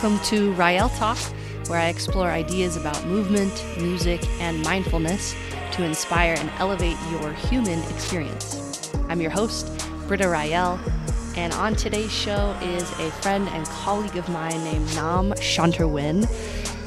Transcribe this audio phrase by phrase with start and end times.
[0.00, 1.18] Welcome to Rael Talk,
[1.66, 5.34] where I explore ideas about movement, music, and mindfulness
[5.72, 8.92] to inspire and elevate your human experience.
[9.08, 9.68] I'm your host,
[10.06, 10.78] Britta Rael,
[11.34, 16.26] and on today's show is a friend and colleague of mine named Nam Shanterwin,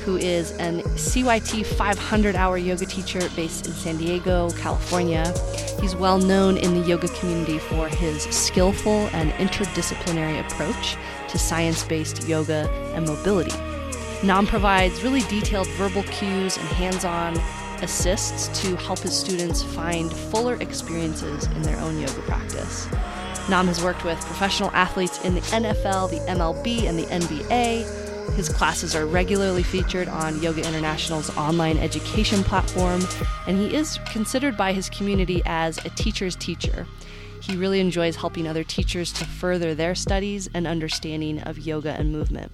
[0.06, 5.34] who is an CYT 500 hour yoga teacher based in San Diego, California.
[5.82, 10.96] He's well known in the yoga community for his skillful and interdisciplinary approach
[11.32, 13.56] to science based yoga and mobility.
[14.24, 17.36] Nam provides really detailed verbal cues and hands on
[17.82, 22.88] assists to help his students find fuller experiences in their own yoga practice.
[23.50, 28.36] Nam has worked with professional athletes in the NFL, the MLB, and the NBA.
[28.36, 33.02] His classes are regularly featured on Yoga International's online education platform,
[33.48, 36.86] and he is considered by his community as a teacher's teacher.
[37.42, 42.12] He really enjoys helping other teachers to further their studies and understanding of yoga and
[42.12, 42.52] movement.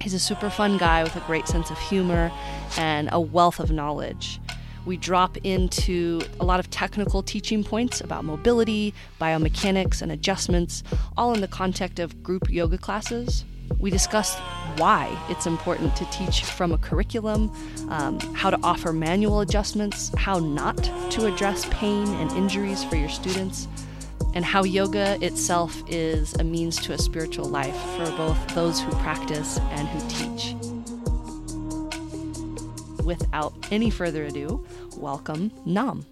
[0.00, 2.30] He's a super fun guy with a great sense of humor
[2.76, 4.38] and a wealth of knowledge.
[4.84, 10.82] We drop into a lot of technical teaching points about mobility, biomechanics, and adjustments,
[11.16, 13.44] all in the context of group yoga classes.
[13.78, 14.36] We discuss
[14.76, 17.50] why it's important to teach from a curriculum,
[17.88, 20.76] um, how to offer manual adjustments, how not
[21.12, 23.68] to address pain and injuries for your students,
[24.34, 28.90] and how yoga itself is a means to a spiritual life for both those who
[28.96, 30.54] practice and who teach.
[33.04, 34.64] Without any further ado,
[34.96, 36.06] welcome Nam.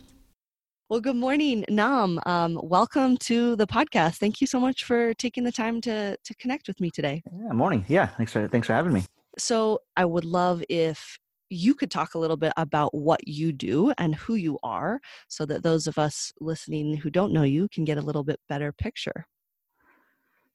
[0.88, 2.18] Well, good morning, Nam.
[2.26, 4.16] Um, welcome to the podcast.
[4.16, 7.22] Thank you so much for taking the time to to connect with me today.
[7.32, 7.84] Yeah, morning.
[7.86, 9.04] Yeah, thanks for thanks for having me.
[9.38, 11.19] So, I would love if
[11.50, 15.44] you could talk a little bit about what you do and who you are, so
[15.47, 18.72] that those of us listening who don't know you can get a little bit better
[18.72, 19.26] picture.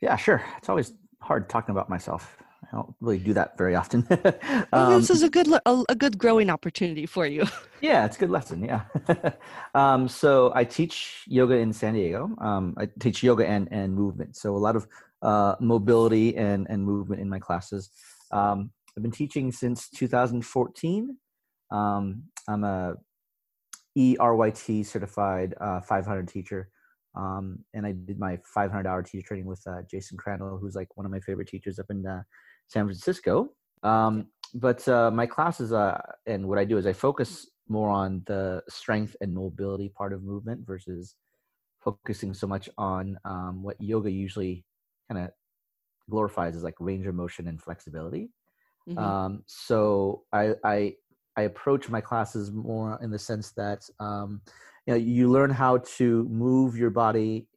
[0.02, 0.44] Yeah, sure.
[0.58, 2.38] It's always hard talking about myself.
[2.72, 4.08] I don't really do that very often.
[4.74, 7.46] um, this is a good a, a, good growing opportunity for you.
[7.82, 8.64] yeah, it's a good lesson.
[8.64, 8.82] Yeah.
[9.76, 12.32] um, so I teach yoga in San Diego.
[12.40, 14.36] Um, I teach yoga and and movement.
[14.36, 14.88] So a lot of
[15.22, 17.92] uh, mobility and and movement in my classes.
[18.32, 21.18] Um, I've been teaching since 2014.
[21.72, 22.96] Um, I'm a
[23.98, 26.70] ERYT certified uh, 500 teacher.
[27.16, 30.90] Um, and I did my 500 hour teacher training with uh, Jason Crandell, who's like
[30.96, 32.24] one of my favorite teachers up in uh,
[32.68, 33.50] San Francisco.
[33.84, 38.22] Um, but uh, my classes uh, and what I do is I focus more on
[38.28, 41.16] the strength and mobility part of movement versus
[41.84, 44.66] focusing so much on um, what yoga usually
[45.10, 45.32] kind of
[46.10, 48.30] glorifies as like range of motion and flexibility.
[48.88, 49.00] Mm-hmm.
[49.00, 50.96] Um, so I, I
[51.38, 54.42] I approach my classes more in the sense that um,
[54.86, 57.48] you know you learn how to move your body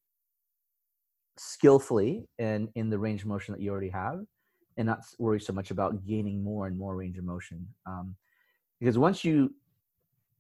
[1.37, 4.21] skillfully and in the range of motion that you already have
[4.77, 8.17] and not worry so much about gaining more and more range of motion um,
[8.81, 9.55] because once you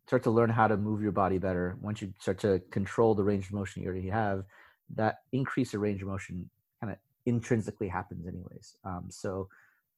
[0.06, 3.22] start to learn how to move your body better once you start to control the
[3.22, 4.42] range of motion you already have
[4.92, 6.48] that increase of range of motion
[6.80, 9.48] kind of intrinsically happens anyways um, so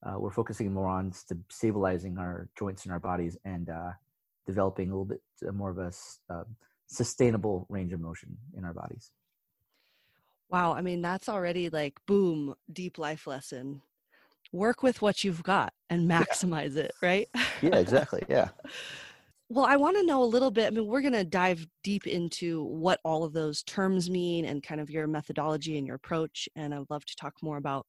[0.05, 3.91] uh, we're focusing more on st- stabilizing our joints in our bodies and uh,
[4.47, 5.93] developing a little bit uh, more of a
[6.33, 6.44] uh,
[6.87, 9.12] sustainable range of motion in our bodies
[10.49, 13.81] wow i mean that's already like boom deep life lesson
[14.53, 16.84] work with what you've got and maximize yeah.
[16.84, 17.28] it, right?
[17.62, 18.22] yeah, exactly.
[18.28, 18.49] Yeah.
[19.49, 20.67] well, I want to know a little bit.
[20.67, 24.62] I mean, we're going to dive deep into what all of those terms mean and
[24.62, 26.49] kind of your methodology and your approach.
[26.56, 27.87] And I would love to talk more about,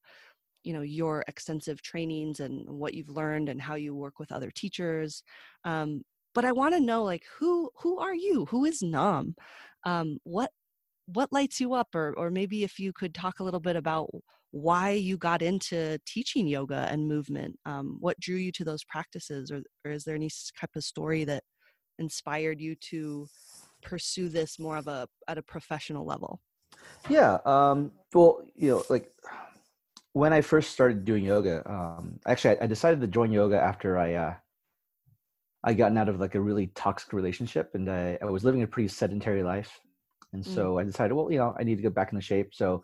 [0.63, 4.51] you know, your extensive trainings and what you've learned and how you work with other
[4.51, 5.23] teachers.
[5.65, 8.45] Um, but I want to know, like, who who are you?
[8.45, 9.35] Who is Nam?
[9.85, 10.51] Um, what
[11.07, 14.09] what lights you up, or or maybe if you could talk a little bit about
[14.51, 17.57] why you got into teaching yoga and movement.
[17.65, 20.29] Um, what drew you to those practices, or, or is there any
[20.59, 21.43] type of story that
[21.99, 23.27] inspired you to
[23.81, 26.41] pursue this more of a at a professional level?
[27.09, 27.37] Yeah.
[27.45, 29.11] Um, well, you know, like
[30.13, 33.97] when I first started doing yoga, um, actually, I, I, decided to join yoga after
[33.97, 34.33] I uh,
[35.63, 38.67] I gotten out of like a really toxic relationship, and I, I was living a
[38.67, 39.79] pretty sedentary life,
[40.33, 40.81] and so mm.
[40.81, 42.53] I decided, well, you know, I need to get back into shape.
[42.53, 42.83] So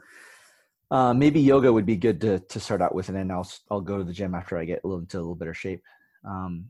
[0.89, 3.81] uh, maybe yoga would be good to to start out with, and then I'll I'll
[3.81, 5.81] go to the gym after I get a little into a little better shape.
[6.23, 6.65] Um,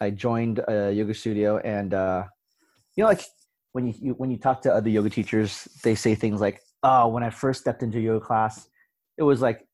[0.00, 2.24] I joined a yoga studio, and uh,
[2.96, 3.24] you know, like
[3.72, 7.08] when you, you when you talk to other yoga teachers, they say things like, "Oh,
[7.08, 8.68] when I first stepped into yoga class,
[9.18, 9.67] it was like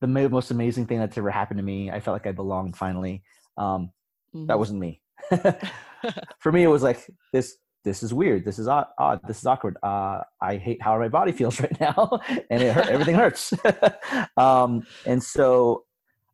[0.00, 1.90] the most amazing thing that's ever happened to me.
[1.90, 3.22] I felt like I belonged finally."
[3.56, 3.90] Um,
[4.34, 4.46] mm-hmm.
[4.46, 5.02] That wasn't me.
[6.38, 8.44] For me, it was like this this is weird.
[8.44, 8.86] This is odd.
[8.98, 9.20] odd.
[9.26, 9.76] This is awkward.
[9.82, 12.20] Uh, I hate how my body feels right now,
[12.50, 13.54] and it hurt, everything hurts.
[14.36, 15.84] um, and so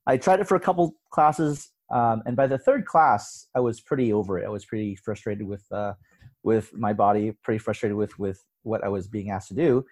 [0.06, 3.80] I tried it for a couple classes, um, and by the third class, I was
[3.80, 4.44] pretty over it.
[4.44, 5.94] I was pretty frustrated with uh,
[6.42, 9.84] with my body, pretty frustrated with with what I was being asked to do.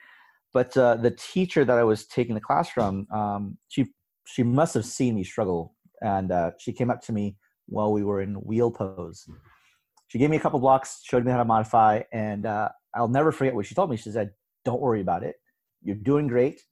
[0.55, 3.87] But uh, the teacher that I was taking the class from, um, she
[4.27, 7.37] she must have seen me struggle, and uh, she came up to me
[7.67, 9.27] while we were in wheel pose.
[10.09, 13.33] She gave me a couple blocks, showed me how to modify, and uh, I'll never
[13.33, 13.97] forget what she told me.
[13.97, 14.31] She said,
[14.65, 15.35] "Don't worry about it.
[15.83, 16.63] You're doing great.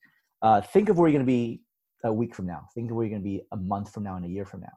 [0.40, 1.62] Uh, think of where you're going to be
[2.04, 2.68] a week from now.
[2.74, 4.60] Think of where you're going to be a month from now and a year from
[4.60, 4.76] now."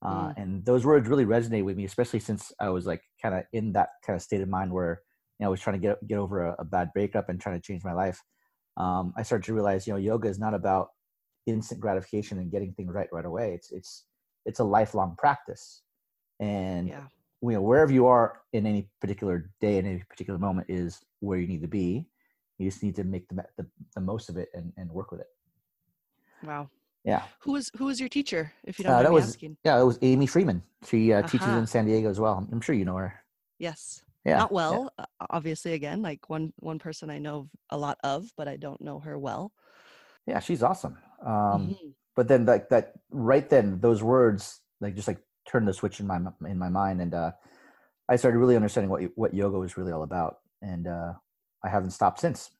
[0.00, 0.34] Uh, mm.
[0.38, 3.72] And those words really resonate with me, especially since I was like kind of in
[3.72, 5.02] that kind of state of mind where
[5.38, 7.60] you know I was trying to get get over a, a bad breakup and trying
[7.60, 8.22] to change my life.
[8.78, 10.90] Um, I started to realize, you know, yoga is not about
[11.46, 13.52] instant gratification and getting things right right away.
[13.52, 14.04] It's it's
[14.46, 15.82] it's a lifelong practice,
[16.40, 17.02] and yeah.
[17.42, 21.38] you know wherever you are in any particular day in any particular moment is where
[21.38, 22.06] you need to be.
[22.58, 25.20] You just need to make the the, the most of it and, and work with
[25.20, 25.28] it.
[26.44, 26.70] Wow.
[27.04, 27.22] Yeah.
[27.40, 28.52] Who was who was your teacher?
[28.64, 29.56] If you don't uh, that was, asking.
[29.64, 30.62] Yeah, it was Amy Freeman.
[30.86, 31.28] She uh, uh-huh.
[31.28, 32.46] teaches in San Diego as well.
[32.52, 33.14] I'm sure you know her.
[33.58, 34.02] Yes.
[34.28, 34.38] Yeah.
[34.38, 35.04] Not well, yeah.
[35.30, 35.72] obviously.
[35.72, 39.18] Again, like one one person I know a lot of, but I don't know her
[39.18, 39.52] well.
[40.26, 40.98] Yeah, she's awesome.
[41.24, 41.88] Um, mm-hmm.
[42.14, 46.06] But then, like that, right then, those words like just like turned the switch in
[46.06, 47.32] my in my mind, and uh,
[48.08, 51.12] I started really understanding what what yoga was really all about, and uh,
[51.64, 52.50] I haven't stopped since.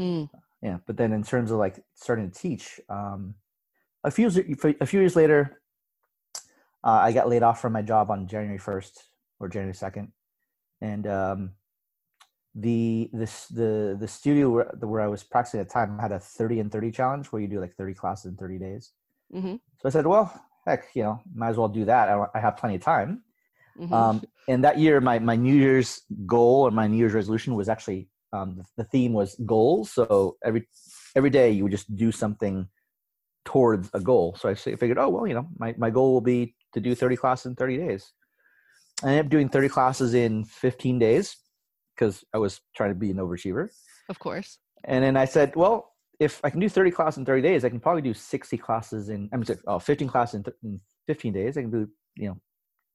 [0.00, 0.28] Mm.
[0.62, 3.34] Yeah, but then in terms of like starting to teach, um,
[4.02, 4.28] a few
[4.80, 5.60] a few years later,
[6.82, 9.04] uh, I got laid off from my job on January first
[9.40, 10.12] or January second,
[10.84, 11.50] and um,
[12.54, 16.20] the this the the studio where, where I was practicing at the time had a
[16.20, 18.92] 30 and 30 challenge where you do like 30 classes in 30 days.
[19.34, 19.54] Mm-hmm.
[19.80, 20.26] So I said, well,
[20.66, 22.08] heck, you know, might as well do that.
[22.08, 23.22] I, I have plenty of time.
[23.80, 23.92] Mm-hmm.
[23.92, 27.68] Um, and that year, my my New Year's goal or my New Year's resolution was
[27.68, 29.90] actually um, the, the theme was goals.
[29.90, 30.68] So every
[31.16, 32.68] every day you would just do something
[33.44, 34.36] towards a goal.
[34.38, 37.16] So I figured, oh well, you know, my my goal will be to do 30
[37.16, 38.12] classes in 30 days.
[39.02, 41.36] I ended up doing 30 classes in 15 days
[41.94, 43.68] because I was trying to be an overachiever.
[44.08, 44.58] Of course.
[44.84, 47.68] And then I said, well, if I can do 30 classes in 30 days, I
[47.68, 51.32] can probably do 60 classes in, I'm sorry, oh, 15 classes in, th- in 15
[51.32, 51.56] days.
[51.56, 52.36] I can do, you know,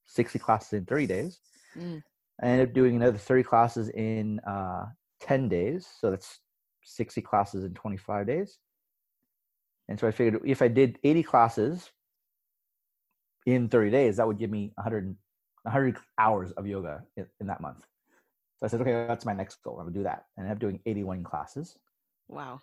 [0.06, 1.40] 60 classes in 30 days.
[1.78, 2.02] Mm.
[2.42, 4.86] I ended up doing another 30 classes in uh,
[5.22, 5.88] 10 days.
[6.00, 6.40] So that's
[6.84, 8.57] 60 classes in 25 days.
[9.88, 11.92] And so I figured if I did 80 classes
[13.45, 15.16] in 30 days, that would give me 100,
[15.64, 17.86] 100 hours of yoga in, in that month.
[18.58, 19.80] So I said, okay, that's my next goal.
[19.80, 20.26] I'm gonna do that.
[20.38, 21.78] And I ended up doing 81 classes.
[22.28, 22.62] Wow.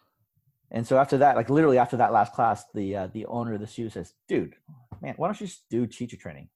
[0.70, 3.60] And so after that, like literally after that last class, the uh, the owner of
[3.60, 4.56] the studio says, "Dude,
[5.00, 6.48] man, why don't you just do teacher training?"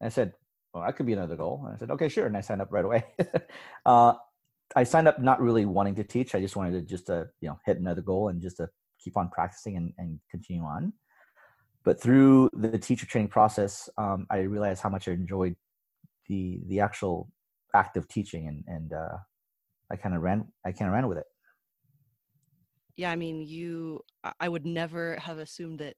[0.00, 0.32] And I said,
[0.72, 2.72] "Well, that could be another goal." And I said, "Okay, sure." And I signed up
[2.72, 3.04] right away.
[3.86, 4.14] uh,
[4.74, 6.34] I signed up not really wanting to teach.
[6.34, 9.16] I just wanted to just to you know hit another goal and just to keep
[9.16, 10.92] on practicing and, and continue on.
[11.84, 15.56] But through the teacher training process, um, I realized how much I enjoyed
[16.30, 17.28] the the actual
[17.74, 19.18] act of teaching and and uh,
[19.92, 21.26] I kind of ran I kind of ran with it.
[22.96, 24.00] Yeah, I mean, you
[24.38, 25.94] I would never have assumed that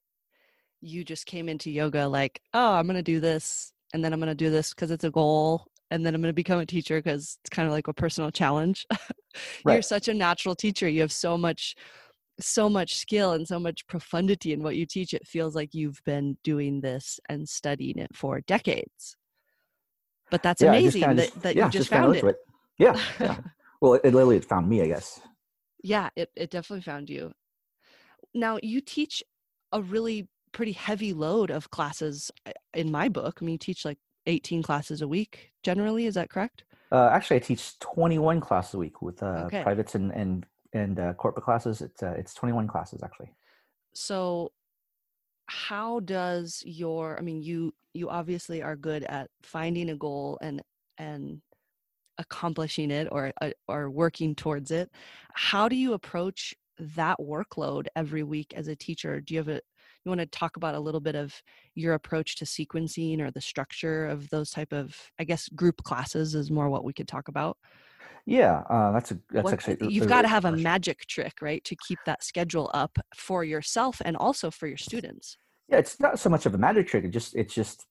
[0.81, 4.19] you just came into yoga like, oh, I'm going to do this and then I'm
[4.19, 6.67] going to do this because it's a goal and then I'm going to become a
[6.67, 8.87] teacher because it's kind of like a personal challenge.
[9.65, 9.75] right.
[9.75, 10.89] You're such a natural teacher.
[10.89, 11.77] You have so much
[12.41, 15.13] so much skill and so much profundity in what you teach.
[15.13, 19.17] It feels like you've been doing this and studying it for decades
[20.33, 22.25] but that's yeah, amazing that, just, that yeah, you just, just found it.
[22.25, 22.37] it.
[22.79, 23.37] Yeah, yeah.
[23.83, 25.21] well, it, it literally it found me, I guess.
[25.85, 27.33] Yeah, it, it definitely found you.
[28.35, 29.23] Now you teach
[29.73, 33.39] a really pretty heavy load of classes uh, in my book.
[33.41, 36.07] I mean, you teach like 18 classes a week generally.
[36.07, 36.65] Is that correct?
[36.91, 39.63] Uh, actually, I teach 21 classes a week with uh, okay.
[39.63, 41.83] privates and and and uh, corporate classes.
[41.83, 43.33] It's uh, it's 21 classes actually.
[43.93, 44.53] So,
[45.47, 47.19] how does your?
[47.19, 50.63] I mean, you you obviously are good at finding a goal and
[50.99, 51.41] and
[52.19, 54.91] accomplishing it or uh, or working towards it
[55.35, 59.61] how do you approach that workload every week as a teacher do you have a
[60.05, 61.35] you want to talk about a little bit of
[61.75, 66.35] your approach to sequencing or the structure of those type of i guess group classes
[66.35, 67.57] is more what we could talk about
[68.27, 71.65] yeah uh, that's a that's what, actually you've got to have a magic trick right
[71.65, 75.37] to keep that schedule up for yourself and also for your students
[75.69, 77.87] yeah it's not so much of a magic trick it just it's just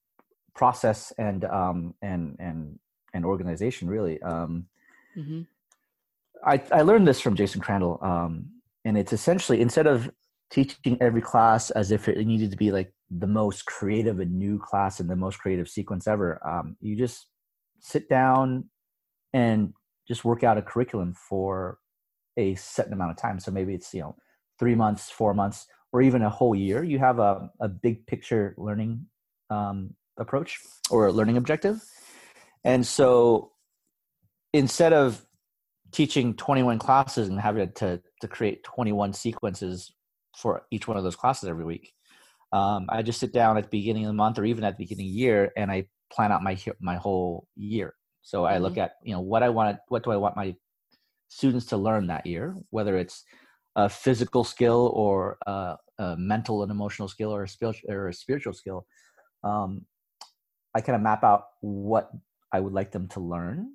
[0.56, 2.80] process and um and and
[3.14, 4.66] and organization really um
[5.18, 5.42] mm-hmm.
[6.46, 8.46] i i learned this from jason crandell um
[8.86, 10.10] and it's essentially instead of
[10.50, 14.58] teaching every class as if it needed to be like the most creative and new
[14.60, 17.28] class and the most creative sequence ever um you just
[17.80, 18.66] sit down
[19.34, 19.74] and
[20.12, 21.78] just work out a curriculum for
[22.38, 24.16] a certain amount of time so maybe it's you know
[24.60, 28.56] three months four months or even a whole year, you have a, a big picture
[28.58, 29.06] learning
[29.50, 31.82] um, approach or a learning objective.
[32.64, 33.52] And so
[34.54, 35.26] instead of
[35.92, 39.92] teaching 21 classes and having to, to create 21 sequences
[40.38, 41.92] for each one of those classes every week,
[42.54, 44.84] um, I just sit down at the beginning of the month or even at the
[44.84, 47.94] beginning of the year and I plan out my my whole year.
[48.22, 48.64] So I mm-hmm.
[48.64, 50.56] look at you know what I want what do I want my
[51.28, 53.24] students to learn that year, whether it's
[53.76, 58.14] a physical skill or a, a mental and emotional skill or a spiritual or a
[58.14, 58.86] spiritual skill.
[59.44, 59.86] Um,
[60.76, 62.12] I kind of map out what
[62.52, 63.72] I would like them to learn,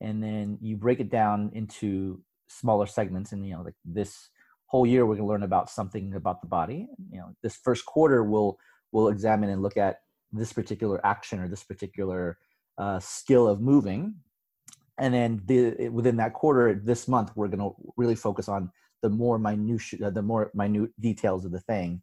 [0.00, 3.32] and then you break it down into smaller segments.
[3.32, 4.28] And you know, like this
[4.66, 6.88] whole year, we're going to learn about something about the body.
[7.10, 8.58] You know, this first quarter, we'll
[8.92, 10.00] we'll examine and look at
[10.32, 12.38] this particular action or this particular
[12.78, 14.14] uh, skill of moving,
[14.98, 18.70] and then the, within that quarter, this month, we're going to really focus on
[19.02, 22.02] the more minute, uh, the more minute details of the thing.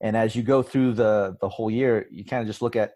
[0.00, 2.92] And as you go through the the whole year, you kind of just look at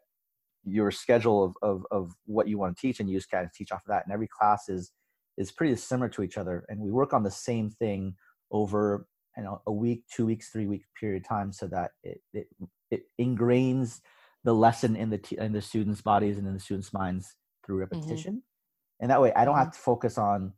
[0.64, 3.52] your schedule of, of, of what you want to teach and you just kind of
[3.52, 4.04] teach off of that.
[4.04, 4.92] And every class is
[5.37, 6.64] is pretty similar to each other.
[6.69, 8.14] And we work on the same thing
[8.52, 12.21] over you know a week two weeks three week period of time so that it
[12.33, 12.47] it,
[12.90, 14.00] it ingrains
[14.45, 17.77] the lesson in the t- in the students bodies and in the students minds through
[17.77, 17.95] mm-hmm.
[17.95, 19.03] repetition mm-hmm.
[19.03, 19.65] and that way i don't mm-hmm.
[19.65, 20.53] have to focus on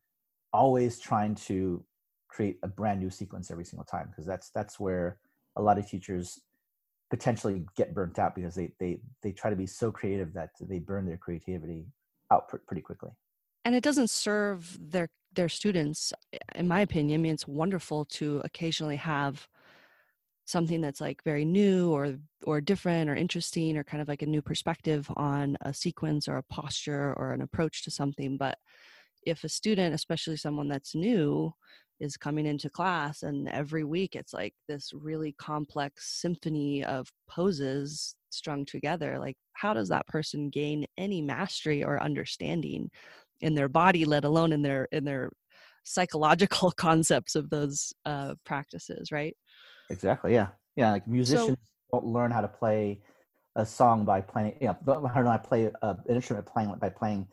[0.52, 1.84] always trying to
[2.28, 5.18] create a brand new sequence every single time because that's that's where
[5.56, 6.40] a lot of teachers
[7.10, 10.78] potentially get burnt out because they they they try to be so creative that they
[10.78, 11.86] burn their creativity
[12.32, 13.10] out pr- pretty quickly
[13.64, 16.12] and it doesn't serve their their students
[16.54, 19.48] in my opinion i mean it's wonderful to occasionally have
[20.44, 24.26] something that's like very new or or different or interesting or kind of like a
[24.26, 28.58] new perspective on a sequence or a posture or an approach to something but
[29.24, 31.52] if a student especially someone that's new
[32.00, 38.14] is coming into class and every week it's like this really complex symphony of poses
[38.30, 42.90] strung together like how does that person gain any mastery or understanding
[43.40, 45.30] in their body let alone in their in their
[45.84, 49.36] psychological concepts of those uh practices right
[49.90, 51.56] exactly yeah yeah like musicians so,
[52.00, 53.00] don't learn how to play
[53.56, 57.26] a song by playing you know learn how to play an instrument playing by playing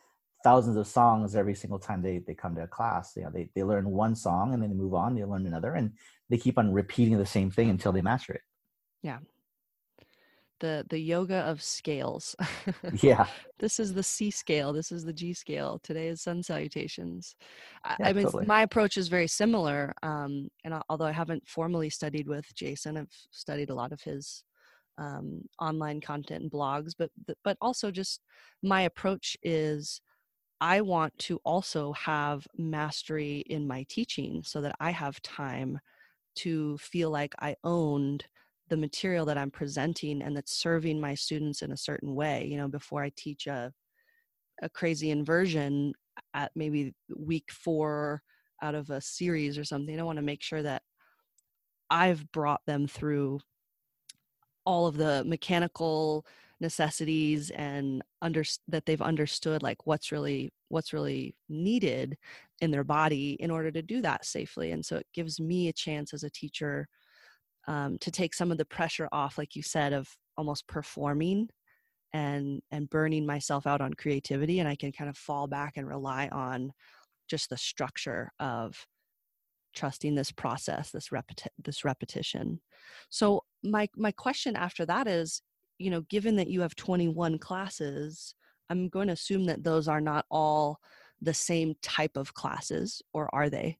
[0.43, 3.13] thousands of songs every single time they, they come to a class.
[3.15, 5.73] You know, they, they learn one song and then they move on, they learn another,
[5.73, 5.91] and
[6.29, 8.41] they keep on repeating the same thing until they master it.
[9.03, 9.19] Yeah.
[10.61, 12.35] The the yoga of scales.
[13.01, 13.25] yeah.
[13.59, 14.71] This is the C scale.
[14.71, 15.79] This is the G scale.
[15.83, 17.35] Today is sun salutations.
[17.99, 18.45] Yeah, I mean, totally.
[18.45, 19.93] my approach is very similar.
[20.03, 24.43] Um, and although I haven't formally studied with Jason, I've studied a lot of his
[24.97, 27.09] um, online content and blogs, but
[27.43, 28.21] but also just
[28.61, 29.99] my approach is
[30.61, 35.79] I want to also have mastery in my teaching so that I have time
[36.35, 38.25] to feel like I owned
[38.71, 42.47] the material that I'm presenting and that's serving my students in a certain way.
[42.49, 43.71] You know, before I teach a
[44.63, 45.93] a crazy inversion
[46.33, 48.21] at maybe week four
[48.61, 50.83] out of a series or something, I want to make sure that
[51.89, 53.41] I've brought them through
[54.65, 56.25] all of the mechanical
[56.61, 62.17] necessities and under that they've understood like what's really what's really needed
[62.61, 65.73] in their body in order to do that safely and so it gives me a
[65.73, 66.87] chance as a teacher
[67.67, 71.49] um, to take some of the pressure off like you said of almost performing
[72.13, 75.87] and and burning myself out on creativity and i can kind of fall back and
[75.87, 76.71] rely on
[77.27, 78.85] just the structure of
[79.73, 82.59] trusting this process this repeti- this repetition
[83.09, 85.41] so my my question after that is
[85.81, 88.35] you know, given that you have 21 classes,
[88.69, 90.79] I'm going to assume that those are not all
[91.21, 93.79] the same type of classes, or are they?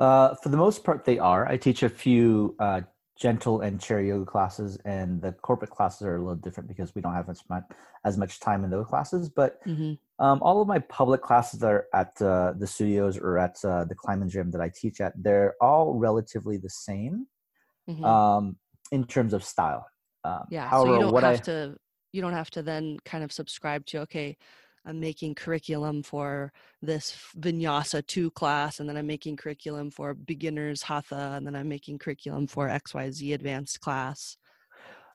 [0.00, 1.46] Uh, for the most part, they are.
[1.46, 2.80] I teach a few uh,
[3.18, 7.02] gentle and chair yoga classes, and the corporate classes are a little different because we
[7.02, 7.64] don't have as much,
[8.04, 9.28] as much time in those classes.
[9.28, 9.92] But mm-hmm.
[10.24, 13.84] um, all of my public classes that are at uh, the studios or at uh,
[13.84, 17.26] the climbing gym that I teach at, they're all relatively the same
[17.88, 18.02] mm-hmm.
[18.02, 18.56] um,
[18.90, 19.86] in terms of style.
[20.24, 20.66] Um, yeah.
[20.66, 21.76] However, so you don't have I, to
[22.12, 24.36] you don't have to then kind of subscribe to okay,
[24.86, 30.82] I'm making curriculum for this Vinyasa two class, and then I'm making curriculum for beginners
[30.82, 34.36] Hatha, and then I'm making curriculum for XYZ advanced class.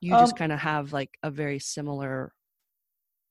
[0.00, 2.32] You um, just kind of have like a very similar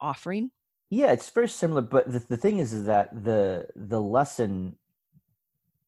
[0.01, 0.51] offering.
[0.89, 4.75] Yeah, it's very similar, but the, the thing is, is that the the lesson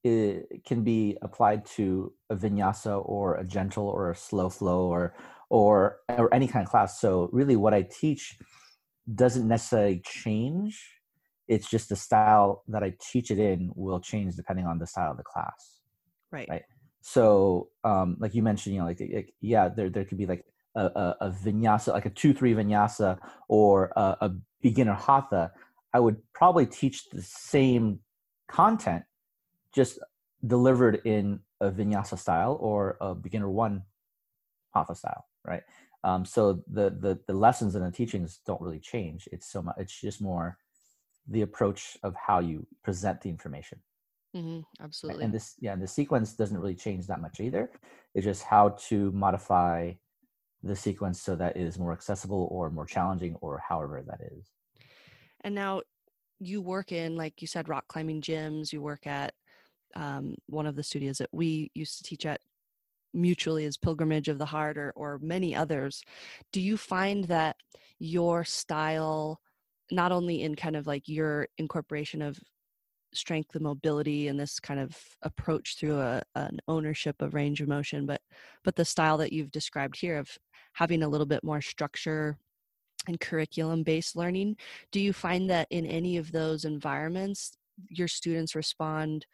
[0.03, 5.13] it can be applied to a vinyasa or a gentle or a slow flow or
[5.49, 8.37] or or any kind of class so really what i teach
[9.13, 10.81] doesn't necessarily change.
[11.47, 15.11] It's just the style that i teach it in will change depending on the style
[15.11, 15.79] of the class.
[16.31, 16.47] Right.
[16.49, 16.63] Right?
[17.01, 20.43] So um, like you mentioned you know like, like yeah there there could be like
[20.75, 25.51] a, a, a vinyasa like a two three vinyasa or a, a beginner hatha.
[25.93, 27.99] I would probably teach the same
[28.49, 29.03] content
[29.73, 29.99] just
[30.45, 33.83] delivered in a vinyasa style or a beginner one
[34.73, 35.25] hatha style.
[35.45, 35.63] Right
[36.03, 39.27] um, so the, the the lessons and the teachings don't really change.
[39.31, 40.57] It's so much it's just more
[41.27, 43.79] the approach of how you present the information.
[44.35, 45.23] Mm-hmm, absolutely.
[45.23, 47.71] and this yeah and the sequence doesn't really change that much either.
[48.13, 49.93] It's just how to modify
[50.63, 54.51] the sequence so that it is more accessible or more challenging or however that is.
[55.41, 55.81] And now
[56.39, 58.71] you work in like you said rock climbing gyms.
[58.71, 59.33] You work at
[59.95, 62.41] um, one of the studios that we used to teach at
[63.17, 66.03] mutually as pilgrimage of the heart or, or many others
[66.53, 67.55] do you find that
[67.99, 69.39] your style
[69.91, 72.39] not only in kind of like your incorporation of
[73.13, 77.67] strength and mobility and this kind of approach through a, an ownership of range of
[77.67, 78.21] motion but
[78.63, 80.29] but the style that you've described here of
[80.73, 82.37] having a little bit more structure
[83.07, 84.55] and curriculum based learning
[84.91, 87.57] do you find that in any of those environments
[87.89, 89.25] your students respond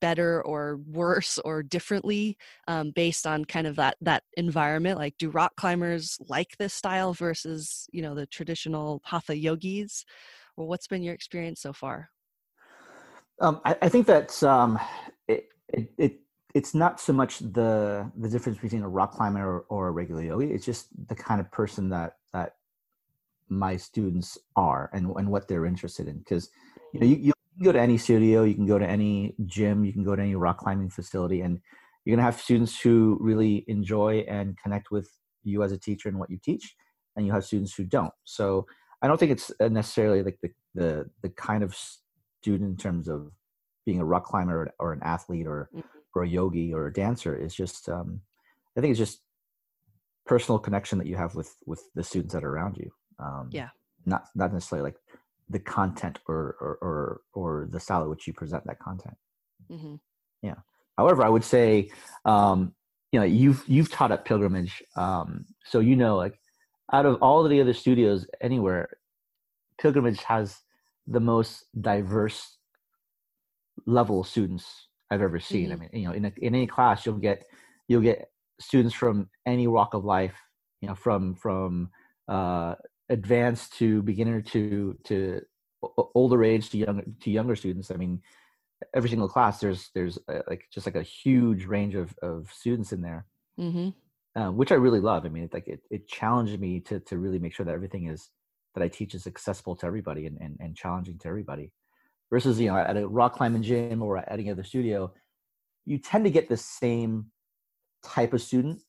[0.00, 5.30] better or worse or differently um, based on kind of that that environment like do
[5.30, 10.04] rock climbers like this style versus you know the traditional hatha yogis?
[10.56, 12.08] Or what's been your experience so far?
[13.40, 14.78] Um, I, I, think that um,
[15.28, 16.20] it, it, it,
[16.54, 20.22] it's not so much the the difference between a rock climber or, or a regular
[20.22, 22.54] yogi it's just the kind of person that that
[23.48, 26.48] my students are and, and what they're interested in because
[26.94, 29.84] you know you, you can go to any studio, you can go to any gym,
[29.84, 31.60] you can go to any rock climbing facility, and
[32.04, 35.10] you're going to have students who really enjoy and connect with
[35.42, 36.74] you as a teacher and what you teach,
[37.16, 38.12] and you have students who don't.
[38.24, 38.66] So
[39.02, 41.76] I don't think it's uh, necessarily like the the the kind of
[42.40, 43.30] student in terms of
[43.84, 45.86] being a rock climber or, or an athlete or mm-hmm.
[46.14, 48.20] or a yogi or a dancer is just um,
[48.76, 49.20] I think it's just
[50.26, 52.90] personal connection that you have with with the students that are around you.
[53.18, 53.68] Um, yeah.
[54.04, 54.96] Not not necessarily like
[55.48, 59.16] the content or or or, or the style at which you present that content.
[59.70, 59.94] Mm-hmm.
[60.42, 60.56] Yeah.
[60.98, 61.90] However, I would say,
[62.24, 62.74] um,
[63.12, 66.38] you know, you've you've taught at Pilgrimage, um, so you know, like
[66.92, 68.88] out of all of the other studios anywhere,
[69.80, 70.58] Pilgrimage has
[71.06, 72.56] the most diverse
[73.86, 75.70] level of students I've ever seen.
[75.70, 75.72] Mm-hmm.
[75.72, 77.44] I mean, you know, in a, in any class, you'll get
[77.88, 78.30] you'll get
[78.60, 80.34] students from any walk of life.
[80.80, 81.90] You know, from from
[82.28, 82.74] uh,
[83.08, 85.40] advanced to beginner to to
[86.14, 88.20] older age to younger to younger students i mean
[88.94, 92.92] every single class there's there's uh, like just like a huge range of of students
[92.92, 93.26] in there.
[93.58, 94.38] Mm-hmm.
[94.38, 95.24] uh, which i really love.
[95.24, 98.06] I mean it's like it, it challenged me to to really make sure that everything
[98.06, 98.30] is
[98.74, 101.72] that i teach is accessible to everybody and and, and challenging to everybody.
[102.30, 105.12] Versus you know at a rock climbing gym or at any other studio
[105.84, 107.26] you tend to get the same
[108.04, 108.82] type of student.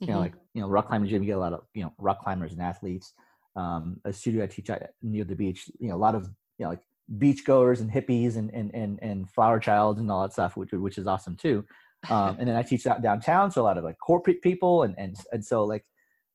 [0.00, 0.22] You know mm-hmm.
[0.22, 2.52] like you know rock climbing gym you get a lot of you know rock climbers
[2.52, 3.12] and athletes
[3.56, 5.70] um, a studio I teach at near the beach.
[5.78, 6.24] You know, a lot of
[6.58, 6.82] you know like
[7.18, 10.72] beach goers and hippies and and and, and flower childs and all that stuff, which
[10.72, 11.64] which is awesome too.
[12.10, 14.94] Um, and then I teach out downtown, so a lot of like corporate people, and
[14.98, 15.84] and and so like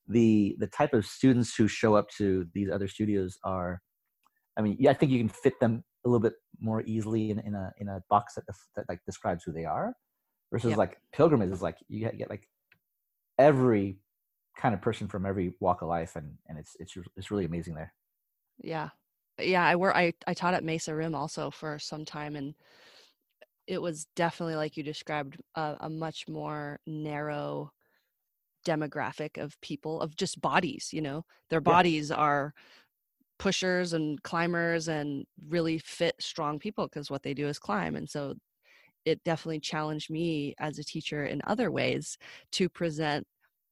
[0.08, 3.80] the the type of students who show up to these other studios are,
[4.56, 7.38] I mean, yeah, I think you can fit them a little bit more easily in,
[7.40, 8.44] in a in a box that,
[8.76, 9.94] that like describes who they are,
[10.50, 10.78] versus yep.
[10.78, 12.48] like pilgrimage is like you get, get like
[13.38, 13.98] every
[14.60, 17.74] kind of person from every walk of life and and it's it's it's really amazing
[17.74, 17.92] there.
[18.58, 18.90] Yeah.
[19.40, 22.54] Yeah i were i i taught at mesa rim also for some time and
[23.66, 27.70] it was definitely like you described a, a much more narrow
[28.66, 31.24] demographic of people of just bodies you know?
[31.48, 32.16] Their bodies yeah.
[32.16, 32.54] are
[33.38, 38.10] pushers and climbers and really fit strong people because what they do is climb and
[38.10, 38.34] so
[39.06, 42.18] it definitely challenged me as a teacher in other ways
[42.52, 43.26] to present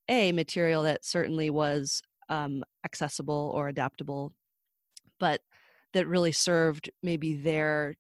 [0.09, 4.33] a material that certainly was um, accessible or adaptable,
[5.18, 5.40] but
[5.92, 7.94] that really served maybe their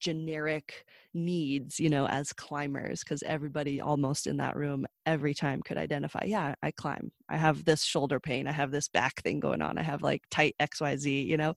[0.00, 5.78] generic needs, you know, as climbers, because everybody almost in that room every time could
[5.78, 7.10] identify, yeah, I climb.
[7.28, 8.46] I have this shoulder pain.
[8.46, 9.78] I have this back thing going on.
[9.78, 11.54] I have like tight XYZ, you know?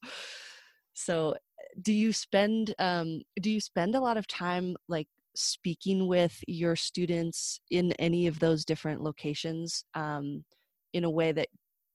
[0.93, 1.35] So
[1.81, 6.75] do you spend um do you spend a lot of time like speaking with your
[6.75, 10.43] students in any of those different locations um,
[10.93, 11.47] in a way that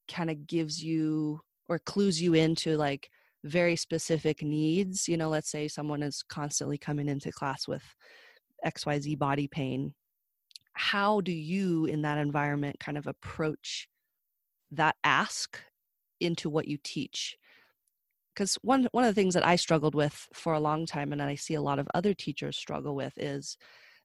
[0.09, 3.09] kind of gives you or clues you into like
[3.45, 7.83] very specific needs you know let's say someone is constantly coming into class with
[8.65, 9.93] xyz body pain
[10.75, 13.89] how do you in that environment kind of approach
[14.71, 15.61] that ask
[16.21, 17.37] into what you teach
[18.35, 21.23] because one one of the things that I struggled with for a long time, and
[21.23, 23.57] I see a lot of other teachers struggle with, is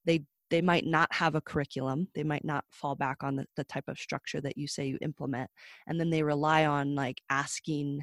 [0.05, 3.63] they they might not have a curriculum they might not fall back on the, the
[3.65, 5.49] type of structure that you say you implement
[5.87, 8.01] and then they rely on like asking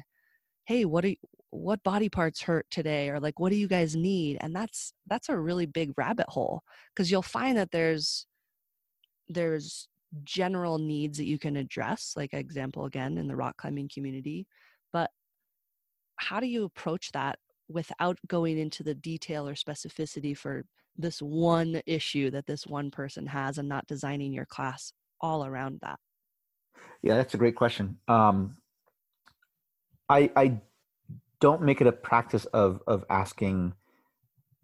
[0.65, 1.15] hey what are you,
[1.51, 3.09] what body parts hurt today?
[3.09, 4.37] or like what do you guys need?
[4.41, 6.61] and that's that's a really big rabbit hole
[6.93, 8.27] because you'll find that there's
[9.27, 9.87] there's
[10.23, 14.47] general needs that you can address like example again in the rock climbing community
[14.93, 15.09] but
[16.17, 20.65] how do you approach that without going into the detail or specificity for
[20.97, 25.79] this one issue that this one person has and not designing your class all around
[25.81, 25.99] that?
[27.01, 27.97] Yeah that's a great question.
[28.07, 28.57] Um,
[30.09, 30.61] i i
[31.39, 33.73] don't make it a practice of of asking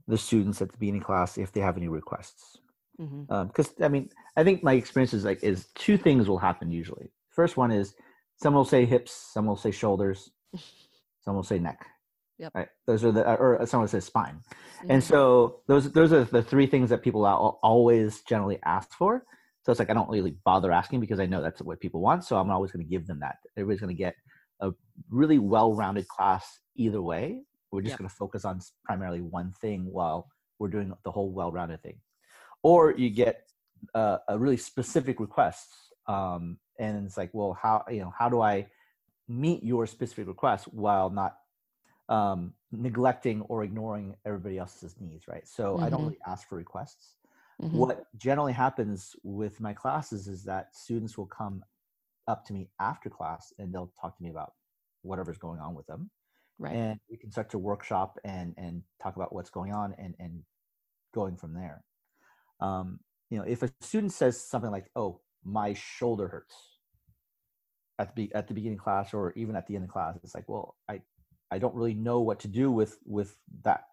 [0.07, 2.57] the students at the beginning class if they have any requests.
[2.97, 3.33] Because mm-hmm.
[3.33, 7.11] um, i mean i think my experience is like is two things will happen usually.
[7.29, 7.95] First one is
[8.41, 10.31] some will say hips some will say shoulders
[11.23, 11.86] some will say neck
[12.41, 12.51] Yep.
[12.55, 12.67] Right.
[12.88, 14.39] Those are the, or someone says spine.
[14.79, 14.91] Mm-hmm.
[14.91, 19.23] And so those, those are the three things that people always generally ask for.
[19.63, 22.23] So it's like, I don't really bother asking because I know that's what people want.
[22.25, 23.36] So I'm always going to give them that.
[23.55, 24.15] Everybody's going to get
[24.60, 24.71] a
[25.12, 27.43] really well-rounded class either way.
[27.71, 27.99] We're just yep.
[27.99, 31.99] going to focus on primarily one thing while we're doing the whole well-rounded thing.
[32.63, 33.43] Or you get
[33.93, 35.67] uh, a really specific request.
[36.07, 38.65] Um, and it's like, well, how, you know, how do I
[39.31, 41.37] meet your specific requests while not
[42.09, 45.47] um, neglecting or ignoring everybody else's needs, right?
[45.47, 45.83] So mm-hmm.
[45.83, 46.07] I don't mm-hmm.
[46.09, 47.15] really ask for requests.
[47.61, 47.77] Mm-hmm.
[47.77, 51.63] What generally happens with my classes is that students will come
[52.27, 54.53] up to me after class and they'll talk to me about
[55.03, 56.09] whatever's going on with them.
[56.59, 56.75] Right.
[56.75, 60.43] And we can start to workshop and and talk about what's going on and and
[61.13, 61.83] going from there.
[62.59, 62.99] Um,
[63.31, 66.53] you know, if a student says something like, "Oh, my shoulder hurts,"
[68.01, 70.47] at the at the beginning class or even at the end of class, it's like,
[70.49, 71.01] "Well, I
[71.51, 73.83] I don't really know what to do with with that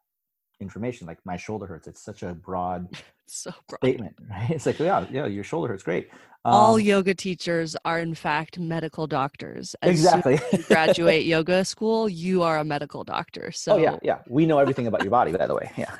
[0.61, 1.07] information.
[1.07, 1.87] Like my shoulder hurts.
[1.87, 2.89] It's such a broad,
[3.27, 3.79] so broad.
[3.79, 4.51] statement, right?
[4.51, 5.83] It's like, yeah, yeah, your shoulder hurts.
[5.83, 6.09] Great.
[6.45, 9.75] Um, All yoga teachers are in fact medical doctors.
[9.83, 10.39] As exactly.
[10.53, 13.51] you graduate yoga school, you are a medical doctor.
[13.53, 14.19] So oh, yeah, yeah.
[14.29, 15.71] We know everything about your body, by the way.
[15.77, 15.95] Yeah.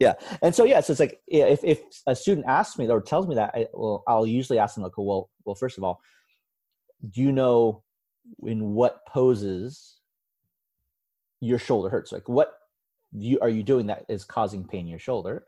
[0.00, 0.14] yeah.
[0.40, 3.34] And so yeah, so it's like if if a student asks me or tells me
[3.34, 6.00] that, I, well, I'll usually ask them like, well, well, first of all,
[7.10, 7.82] do you know
[8.44, 9.98] in what poses
[11.40, 12.12] your shoulder hurts?
[12.12, 12.52] Like what
[13.12, 15.44] you are you doing that is causing pain in your shoulder?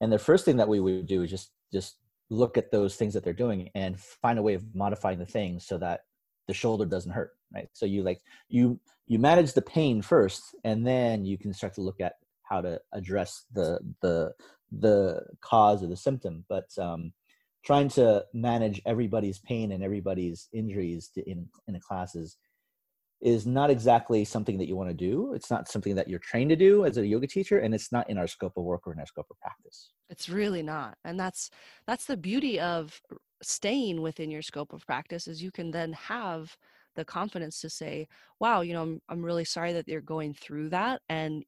[0.00, 1.96] And the first thing that we would do is just just
[2.28, 5.66] look at those things that they're doing and find a way of modifying the things
[5.66, 6.00] so that
[6.48, 7.68] the shoulder doesn't hurt right?
[7.72, 11.80] So you like you you manage the pain first and then you can start to
[11.80, 14.32] look at how to address the the
[14.72, 16.44] the cause of the symptom.
[16.48, 17.12] But um
[17.66, 22.36] trying to manage everybody's pain and everybody's injuries to, in in a class is
[23.20, 25.32] is not exactly something that you want to do.
[25.32, 28.08] It's not something that you're trained to do as a yoga teacher, and it's not
[28.10, 29.90] in our scope of work or in our scope of practice.
[30.10, 31.50] It's really not, and that's
[31.86, 33.00] that's the beauty of
[33.42, 36.56] staying within your scope of practice is you can then have
[36.94, 38.08] the confidence to say
[38.40, 41.44] wow you know I'm, I'm really sorry that you're going through that and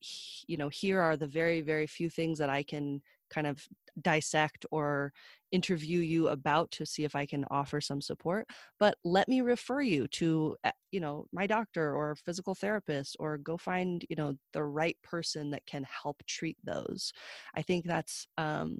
[0.46, 3.66] you know here are the very very few things that i can kind of
[4.00, 5.12] dissect or
[5.50, 8.46] interview you about to see if I can offer some support.
[8.78, 13.38] But let me refer you to, eh, you know, my doctor or physical therapist or
[13.38, 17.12] go find, you know, the right person that can help treat those.
[17.54, 18.78] I think that's, um,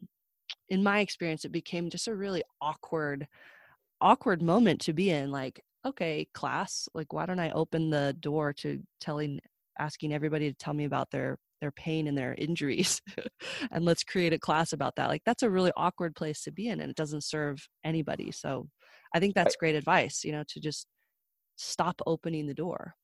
[0.69, 3.27] in my experience, it became just a really awkward,
[4.01, 5.31] awkward moment to be in.
[5.31, 9.41] Like, okay, class, like, why don't I open the door to telling,
[9.79, 13.01] asking everybody to tell me about their their pain and their injuries
[13.71, 16.69] and let's create a class about that like that's a really awkward place to be
[16.69, 18.69] in and it doesn't serve anybody so
[19.15, 20.87] i think that's great advice you know to just
[21.57, 22.95] stop opening the door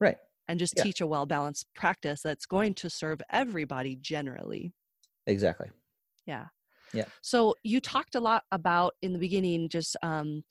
[0.00, 0.16] right
[0.48, 0.82] and just yeah.
[0.82, 4.72] teach a well balanced practice that's going to serve everybody generally.
[5.26, 5.68] Exactly.
[6.26, 6.46] Yeah.
[6.92, 7.06] Yeah.
[7.22, 10.44] So you talked a lot about in the beginning just um,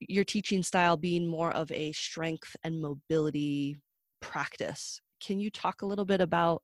[0.00, 3.76] your teaching style being more of a strength and mobility
[4.20, 5.00] practice.
[5.22, 6.62] Can you talk a little bit about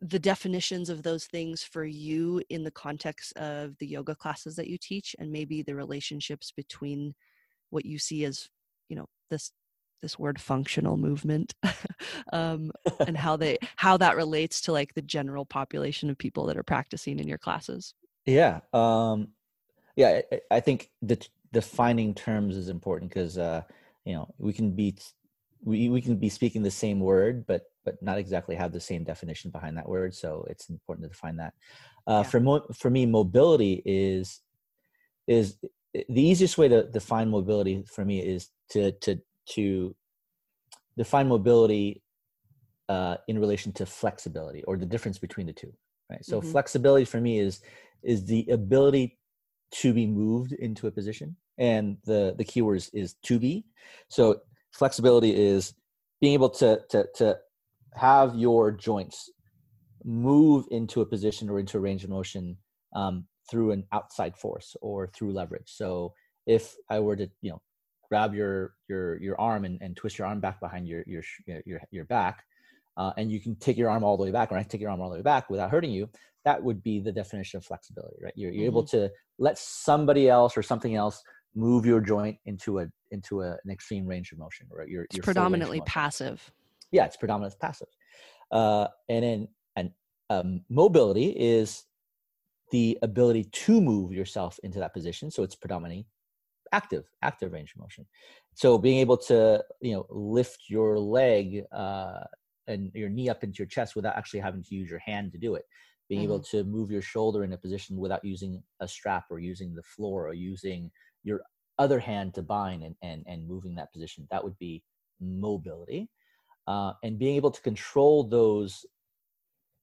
[0.00, 4.68] the definitions of those things for you in the context of the yoga classes that
[4.68, 7.14] you teach and maybe the relationships between
[7.70, 8.48] what you see as
[8.88, 9.52] you know this
[10.00, 11.54] this word functional movement
[12.32, 12.72] um,
[13.06, 16.64] and how they how that relates to like the general population of people that are
[16.64, 17.94] practicing in your classes?
[18.26, 19.28] Yeah um
[19.96, 23.62] yeah i, I think the defining terms is important because uh
[24.04, 24.96] you know we can be
[25.64, 29.04] we, we can be speaking the same word but but not exactly have the same
[29.04, 30.14] definition behind that word.
[30.14, 31.54] So it's important to define that.
[32.06, 32.30] Uh, yeah.
[32.30, 34.40] For mo- for me, mobility is
[35.26, 35.58] is
[35.94, 39.20] the easiest way to define mobility for me is to to
[39.54, 39.94] to
[40.96, 42.02] define mobility
[42.88, 45.72] uh, in relation to flexibility or the difference between the two.
[46.10, 46.50] right so Mhm.
[46.54, 47.60] flexibility for me is
[48.02, 49.16] is the ability
[49.80, 53.64] to be moved into a position and the the keyword is, is to be
[54.08, 54.24] so
[54.80, 55.74] flexibility is
[56.20, 57.26] being able to to to
[57.96, 59.30] have your joints
[60.04, 62.56] move into a position or into a range of motion
[62.94, 65.66] um, through an outside force or through leverage.
[65.66, 66.12] So
[66.46, 67.60] if i were to you know
[68.08, 71.80] grab your your your arm and, and twist your arm back behind your your your
[71.90, 72.44] your, back
[72.98, 74.90] uh, and you can take your arm all the way back or I take your
[74.90, 76.08] arm all the way back without hurting you
[76.44, 78.34] that would be the definition of flexibility right?
[78.36, 81.22] You're, you're able to let somebody else or something else
[81.54, 84.88] move your joint into a into a, an extreme range of motion right?
[84.88, 86.52] Your, It's your full range of predominantly passive.
[86.92, 87.88] Yeah it's predominantly passive.
[88.50, 89.90] Uh, and then and
[90.30, 91.84] um, mobility is
[92.70, 96.06] the ability to move yourself into that position so it's predominantly
[96.72, 98.06] active active range of motion.
[98.54, 102.24] So being able to you know lift your leg uh,
[102.66, 105.38] and your knee up into your chest without actually having to use your hand to
[105.38, 105.64] do it.
[106.08, 109.74] Being able to move your shoulder in a position without using a strap or using
[109.74, 110.90] the floor or using
[111.24, 111.40] your
[111.78, 114.82] other hand to bind and and, and moving that position that would be
[115.20, 116.10] mobility
[116.66, 118.86] uh, and being able to control those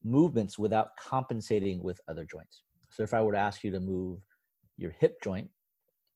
[0.04, 4.20] movements without compensating with other joints so if i were to ask you to move
[4.78, 5.50] your hip joint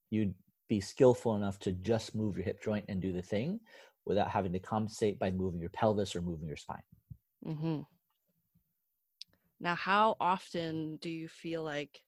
[0.10, 0.34] you'd
[0.70, 3.60] be skillful enough to just move your hip joint and do the thing
[4.06, 6.82] without having to compensate by moving your pelvis or moving your spine.
[7.46, 7.82] Mm-hmm.
[9.60, 12.02] Now, how often do you feel like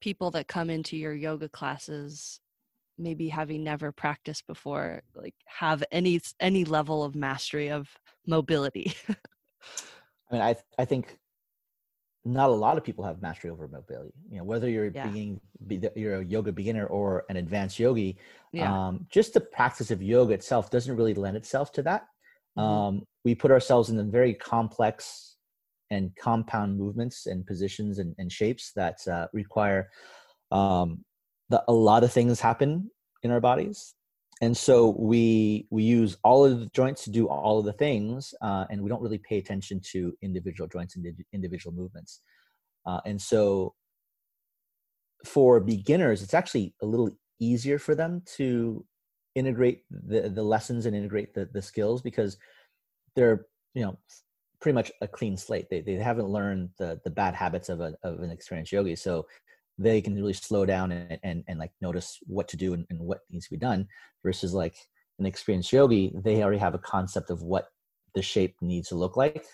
[0.00, 2.40] people that come into your yoga classes,
[2.98, 7.88] maybe having never practiced before, like have any any level of mastery of
[8.26, 8.94] mobility?
[9.08, 11.18] I mean, I I think
[12.24, 14.14] not a lot of people have mastery over mobility.
[14.30, 15.10] You know, whether you're Yeah.
[15.10, 18.16] being be, you're a yoga beginner or an advanced yogi,
[18.52, 18.86] yeah.
[18.86, 22.08] um, just the practice of yoga itself doesn't really lend itself to that.
[22.58, 22.62] Mhm.
[22.62, 25.36] Um, we put ourselves in the very complex
[25.90, 29.90] and compound movements and positions and, and shapes that uh, require
[30.50, 31.04] um,
[31.50, 32.90] that a lot of things happen
[33.22, 33.94] in our bodies.
[34.40, 38.34] And so we we use all of the joints to do all of the things
[38.42, 42.20] uh, and we don't really pay attention to individual joints and individual movements.
[42.84, 43.74] Uh, and so
[45.24, 48.84] for beginners it's actually a little easier for them to
[49.34, 52.36] integrate the the lessons and integrate the, the skills because
[53.16, 53.96] they're you know
[54.60, 55.68] pretty much a clean slate.
[55.68, 58.96] They, they haven't learned the the bad habits of a of an experienced yogi.
[58.96, 59.26] So
[59.78, 63.00] they can really slow down and and, and like notice what to do and, and
[63.00, 63.88] what needs to be done
[64.22, 64.76] versus like
[65.18, 67.68] an experienced yogi they already have a concept of what
[68.14, 69.44] the shape needs to look like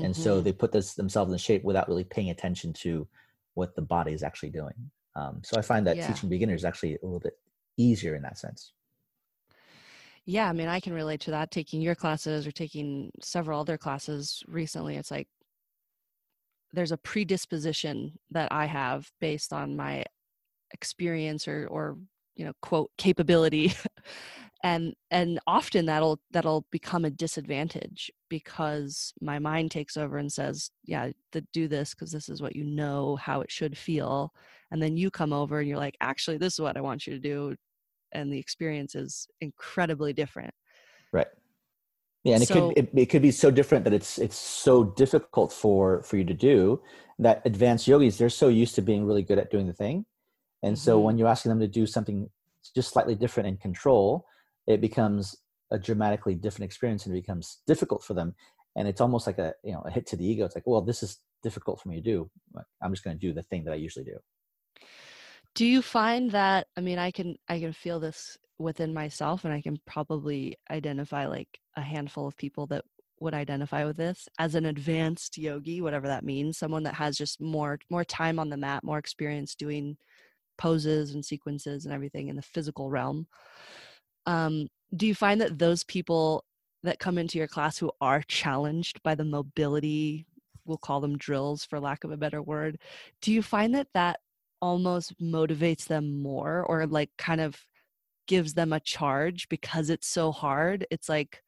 [0.00, 0.42] and so Mhm.
[0.42, 3.08] they put this themselves in shape without really paying attention to
[3.54, 6.02] what the body is actually doing um, so i find that Yeah.
[6.02, 7.34] teaching beginners is actually a little bit
[7.76, 8.72] easier in that sense
[10.24, 11.50] Yeah, I mean, I can relate to that.
[11.50, 15.28] Taking your classes or taking several other classes recently, it's like
[16.72, 20.04] there's a predisposition that I have based on my
[20.72, 21.96] experience or or
[22.36, 23.72] you know quote capability.
[24.64, 30.72] And and often that'll that'll become a disadvantage because my mind takes over and says
[30.82, 34.32] yeah to do this because this is what you know how it should feel.
[34.72, 37.12] And then you come over and you're like actually this is what i want you
[37.12, 37.54] to do.
[38.10, 40.52] And the experience is incredibly different.
[41.12, 41.28] Right
[42.28, 45.52] yeah and it could it, it could be so different that it's it's so difficult
[45.52, 46.80] for for you to do
[47.18, 50.04] that advanced yogis they're so used to being really good at doing the thing.
[50.62, 51.02] And so Mhm.
[51.04, 52.18] when you're asking them to do something
[52.74, 54.26] just slightly different in control
[54.66, 55.24] it becomes
[55.70, 58.34] a dramatically different experience and it becomes difficult for them.
[58.76, 60.44] And it's almost like a you know a hit to the ego.
[60.44, 61.12] It's like well this is
[61.42, 62.30] difficult for me to do
[62.82, 64.18] i'm just going to do the thing that i usually do.
[65.54, 68.20] Do you find that i mean i can i can feel this
[68.58, 72.84] within myself and i can probably identify like a handful of people that
[73.20, 77.40] would identify with this as an advanced yogi whatever that means someone that has just
[77.40, 79.96] more more time on the mat more experience doing
[80.58, 83.26] poses and sequences and everything in the physical realm.
[84.26, 86.44] Um, do you find that those people
[86.82, 90.26] that come into your class who are challenged by the mobility
[90.64, 92.78] we'll call them drills for lack of a better word
[93.22, 94.20] do you find that that
[94.60, 97.58] almost motivates them more or like kind of
[98.28, 101.42] gives them a charge because it's so hard it's like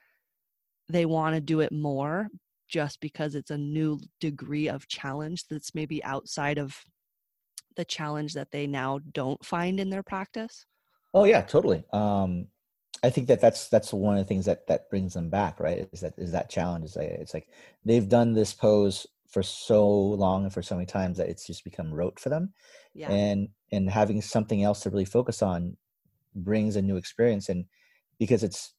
[0.88, 2.28] they want to do it more
[2.68, 6.76] just because it's a new degree of challenge that's maybe outside of
[7.76, 10.66] the challenge that they now don't find in their practice
[11.14, 11.84] Oh yeah, totally.
[11.92, 12.46] Um,
[13.02, 15.88] I think that that's that's one of the things that that brings them back, right?
[15.92, 16.84] Is that is that challenge?
[16.84, 17.48] Is like, it's like
[17.84, 21.64] they've done this pose for so long and for so many times that it's just
[21.64, 22.52] become rote for them,
[22.94, 25.76] yeah and and having something else to really focus on
[26.34, 27.64] brings a new experience, and
[28.18, 28.74] because it's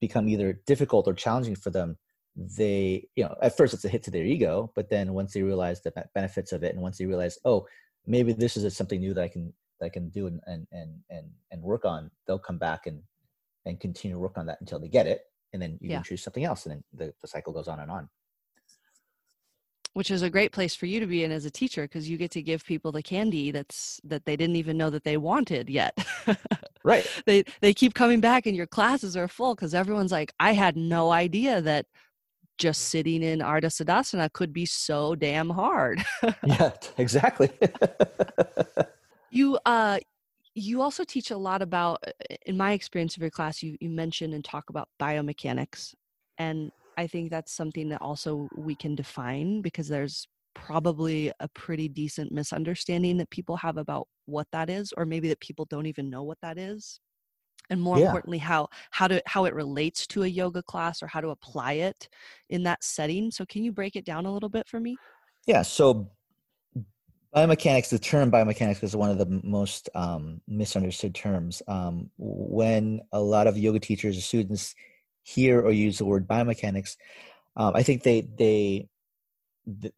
[0.00, 1.96] become either difficult or challenging for them,
[2.36, 5.40] they you know at first it's a hit to their ego but then once they
[5.40, 7.66] realize the benefits of it and once they realize oh
[8.06, 11.00] maybe this is something new that i can that i can do and and and
[11.08, 13.00] and, and work on they'll come back and
[13.66, 15.22] and continue to work on that until they get it.
[15.52, 16.02] And then you yeah.
[16.02, 16.64] choose something else.
[16.64, 18.08] And then the, the cycle goes on and on
[19.96, 22.18] which is a great place for you to be in as a teacher because you
[22.18, 25.70] get to give people the candy that's that they didn't even know that they wanted
[25.70, 25.96] yet
[26.84, 30.52] right they they keep coming back and your classes are full because everyone's like i
[30.52, 31.86] had no idea that
[32.58, 36.02] just sitting in Ardha Siddhasana could be so damn hard.
[36.46, 37.50] yeah, exactly.
[39.30, 39.98] you uh
[40.54, 42.02] you also teach a lot about
[42.46, 45.94] in my experience of your class you you mention and talk about biomechanics
[46.38, 51.88] and I think that's something that also we can define because there's probably a pretty
[51.88, 56.08] decent misunderstanding that people have about what that is or maybe that people don't even
[56.08, 57.00] know what that is.
[57.68, 58.06] And more yeah.
[58.06, 61.74] importantly how how to how it relates to a yoga class or how to apply
[61.74, 62.08] it
[62.48, 63.30] in that setting.
[63.30, 64.96] So can you break it down a little bit for me?
[65.46, 66.10] Yeah so
[67.34, 71.60] biomechanics the term biomechanics is one of the most um, misunderstood terms.
[71.68, 74.74] Um, when a lot of yoga teachers or students
[75.26, 76.96] hear or use the word biomechanics
[77.56, 78.88] um, i think they they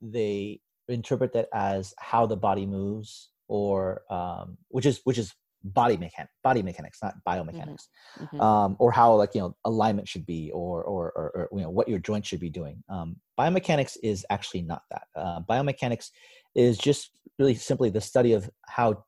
[0.01, 5.99] they interpret that as how the body moves or um, which is which is body
[5.99, 7.89] mechan body mechanics not biomechanics
[8.19, 8.25] mm-hmm.
[8.25, 8.41] mm-hmm.
[8.41, 11.71] um, or how like you know alignment should be or or, or, or you know
[11.71, 16.11] what your joint should be doing um, biomechanics is actually not that uh, biomechanics
[16.55, 19.05] is just really simply the study of how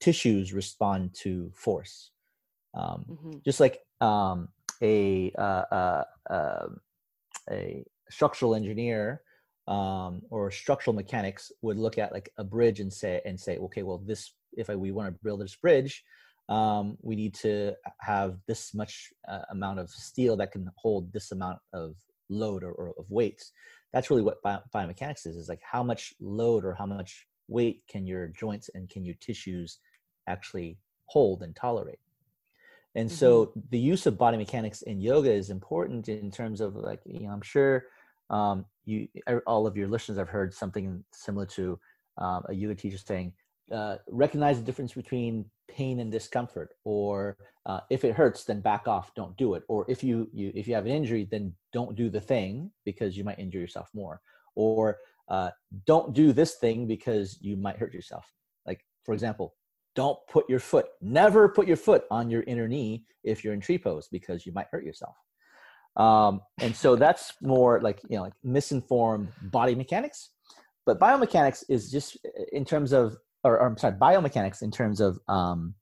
[0.00, 2.10] tissues respond to force
[2.74, 3.38] um, mm-hmm.
[3.44, 4.48] just like um,
[4.82, 6.80] a uh, uh, um,
[7.50, 9.22] a structural engineer
[9.68, 13.82] um, or structural mechanics would look at like a bridge and say and say okay
[13.82, 16.04] well this if I, we want to build this bridge,
[16.48, 21.32] um, we need to have this much uh, amount of steel that can hold this
[21.32, 21.94] amount of
[22.28, 23.52] load or, or of weights.
[23.92, 27.82] That's really what bio- biomechanics is, is like how much load or how much weight
[27.88, 29.78] can your joints and can your tissues
[30.28, 31.98] actually hold and tolerate.
[32.94, 33.16] And mm-hmm.
[33.16, 37.20] so the use of body mechanics in yoga is important in terms of like, you
[37.20, 37.84] know, I'm sure
[38.30, 39.08] um, you,
[39.46, 41.78] all of your listeners have heard something similar to
[42.18, 43.32] um, a yoga teacher saying,
[43.72, 48.88] uh, recognize the difference between pain and discomfort or uh, if it hurts then back
[48.88, 49.62] off don't do it.
[49.68, 53.16] Or if you, you if you have an injury then don't do the thing because
[53.16, 54.20] you might injure yourself more.
[54.56, 54.98] Or
[55.28, 55.50] uh,
[55.86, 58.26] don't do this thing because you might hurt yourself.
[58.66, 59.54] Like for example
[59.94, 63.60] don't put your foot never put your foot on your inner knee if you're in
[63.60, 65.16] tree pose because you might hurt yourself
[65.96, 70.30] um, and so that's more like you know like misinformed body mechanics
[70.86, 72.16] but biomechanics is just
[72.52, 75.74] in terms of or, or I'm sorry, biomechanics in terms of um,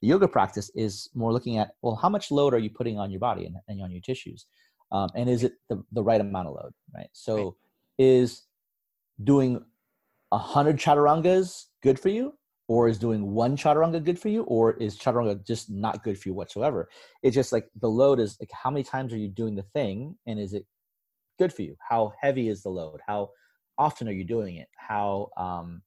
[0.00, 3.20] yoga practice is more looking at well, how much load are you putting on your
[3.20, 4.46] body and, and on your tissues,
[4.92, 7.08] um, and is it the, the right amount of load, right?
[7.12, 7.52] So, right.
[7.98, 8.42] is
[9.22, 9.64] doing
[10.32, 12.34] a hundred chaturangas good for you,
[12.68, 16.28] or is doing one chaturanga good for you, or is chaturanga just not good for
[16.28, 16.88] you whatsoever?
[17.22, 20.16] It's just like the load is like how many times are you doing the thing,
[20.26, 20.66] and is it
[21.38, 21.76] good for you?
[21.88, 23.00] How heavy is the load?
[23.06, 23.30] How
[23.78, 24.68] often are you doing it?
[24.76, 25.82] How um,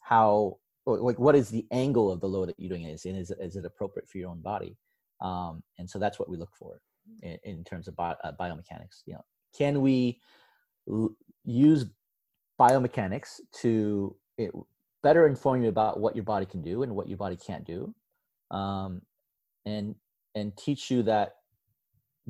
[0.00, 3.32] how like what is the angle of the load that you're doing is and is,
[3.40, 4.76] is it appropriate for your own body
[5.20, 6.80] um, and so that's what we look for
[7.22, 9.24] in, in terms of bio, uh, biomechanics you know
[9.56, 10.20] can we
[10.88, 11.14] l-
[11.44, 11.86] use
[12.60, 14.50] biomechanics to it,
[15.02, 17.94] better inform you about what your body can do and what your body can't do
[18.50, 19.02] um,
[19.64, 19.94] and
[20.34, 21.36] and teach you that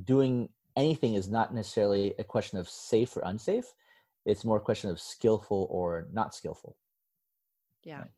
[0.04, 3.66] doing anything is not necessarily a question of safe or unsafe
[4.24, 6.76] it's more a question of skillful or not skillful
[7.84, 8.10] yeah right?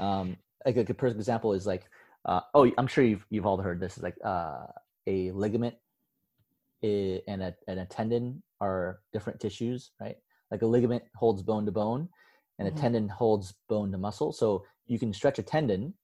[0.00, 1.84] Um, like a good perfect example is like,
[2.24, 3.96] uh, oh, I'm sure you've you've all heard this.
[3.96, 4.66] Is like uh,
[5.06, 5.76] a ligament
[6.82, 10.16] and a and a tendon are different tissues, right?
[10.50, 12.08] Like a ligament holds bone to bone,
[12.58, 12.78] and mm-hmm.
[12.78, 14.32] a tendon holds bone to muscle.
[14.32, 15.94] So you can stretch a tendon,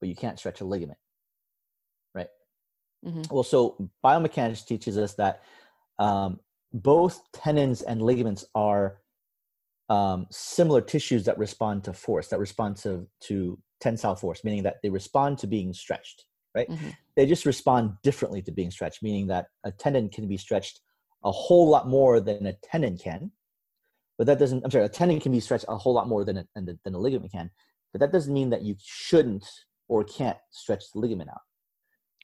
[0.00, 0.98] but you can't stretch a ligament,
[2.14, 2.28] right?
[3.04, 3.22] Mm-hmm.
[3.34, 5.42] Well, so biomechanics teaches us that
[5.98, 6.40] um,
[6.72, 8.98] both tendons and ligaments are
[9.88, 14.76] um, similar tissues that respond to force, that respond to, to tensile force, meaning that
[14.82, 16.24] they respond to being stretched,
[16.54, 16.68] right?
[16.68, 16.90] Mm-hmm.
[17.16, 20.80] They just respond differently to being stretched, meaning that a tendon can be stretched
[21.24, 23.32] a whole lot more than a tendon can.
[24.18, 26.38] But that doesn't, I'm sorry, a tendon can be stretched a whole lot more than
[26.38, 27.50] a, than a ligament can.
[27.92, 29.46] But that doesn't mean that you shouldn't
[29.88, 31.40] or can't stretch the ligament out.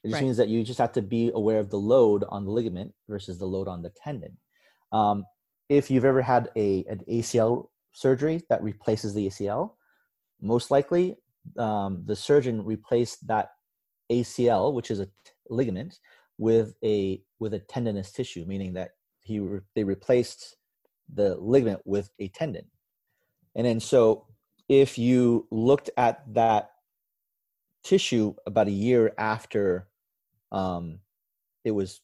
[0.03, 0.23] It just right.
[0.23, 3.39] means that you just have to be aware of the load on the ligament versus
[3.39, 4.37] the load on the tendon.
[4.91, 5.25] Um,
[5.69, 9.71] if you've ever had a an ACL surgery that replaces the ACL,
[10.41, 11.15] most likely
[11.57, 13.49] um, the surgeon replaced that
[14.11, 15.11] ACL, which is a t-
[15.49, 15.97] ligament,
[16.37, 18.91] with a with a tendinous tissue, meaning that
[19.23, 20.57] he re- they replaced
[21.13, 22.65] the ligament with a tendon.
[23.55, 24.27] And then so
[24.67, 26.71] if you looked at that
[27.83, 29.87] tissue about a year after
[30.51, 30.99] um,
[31.63, 32.01] it was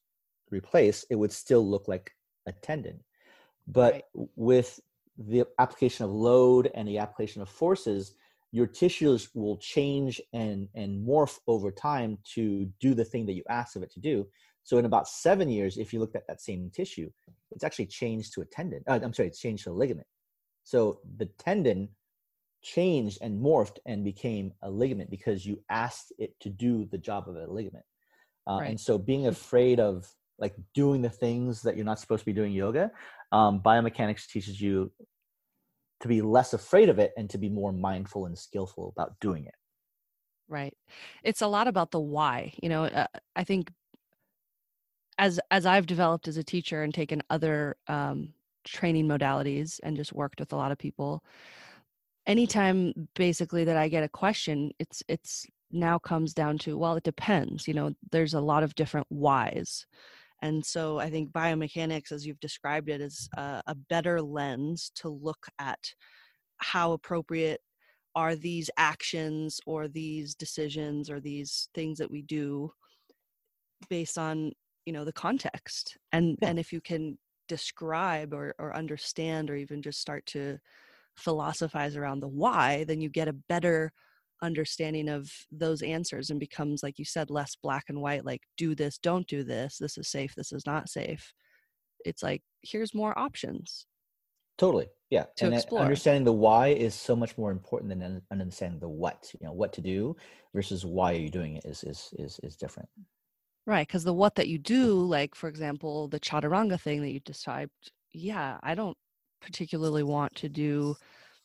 [0.49, 2.11] replaced it would still look like
[2.47, 2.99] a tendon.
[3.67, 4.03] But right.
[4.35, 4.79] with
[5.17, 8.15] the application of load and the application of forces
[8.51, 13.43] your tissues will change and and morph over time to do the thing that you
[13.49, 14.27] asked of it to do
[14.63, 17.09] so in about seven years if you looked at that same tissue
[17.51, 20.07] it's actually changed to a tendon uh, i'm sorry it's changed to a ligament.
[20.63, 21.89] So the tendon
[22.61, 27.27] changed and morphed and became a ligament because you asked it to do the job
[27.27, 27.85] of a ligament.
[28.47, 28.69] Uh, right.
[28.69, 30.07] and so being afraid of
[30.39, 32.89] like doing the things that you're not supposed to be doing yoga
[33.31, 34.91] um, biomechanics teaches you
[35.99, 39.45] to be less afraid of it and to be more mindful and skillful about doing
[39.45, 39.53] it.
[40.49, 40.73] Right.
[41.23, 43.71] It's a lot about the why you know uh, i think
[45.21, 48.33] as as i've developed as a teacher and taken other um,
[48.65, 51.23] training modalities and just worked with a lot of people
[52.27, 57.03] anytime basically that i get a question it's it's now comes down to well it
[57.03, 59.85] depends you know there's a lot of different whys.
[60.41, 65.09] And so I think biomechanics, as you've described it, is a, a better lens to
[65.09, 65.79] look at
[66.57, 67.61] how appropriate
[68.15, 72.71] are these actions or these decisions or these things that we do
[73.89, 74.51] based on
[74.85, 76.49] you know the context and yeah.
[76.49, 77.17] and if you can
[77.47, 80.57] describe or, or understand or even just start to
[81.15, 83.91] philosophize around the why then you get a better
[84.41, 88.73] understanding of those answers and becomes like you said less black and white like do
[88.73, 91.33] this don't do this this is safe this is not safe
[92.05, 93.85] it's like here's more options
[94.57, 95.81] totally yeah to and uh, explore.
[95.81, 99.73] understanding the why is so much more important than understanding the what you know what
[99.73, 100.15] to do
[100.55, 102.89] versus why are you doing it is is is, is different
[103.65, 107.19] right because the what that you do like for example the chaturanga thing that you
[107.21, 108.97] described yeah i don't
[109.41, 110.95] particularly want to do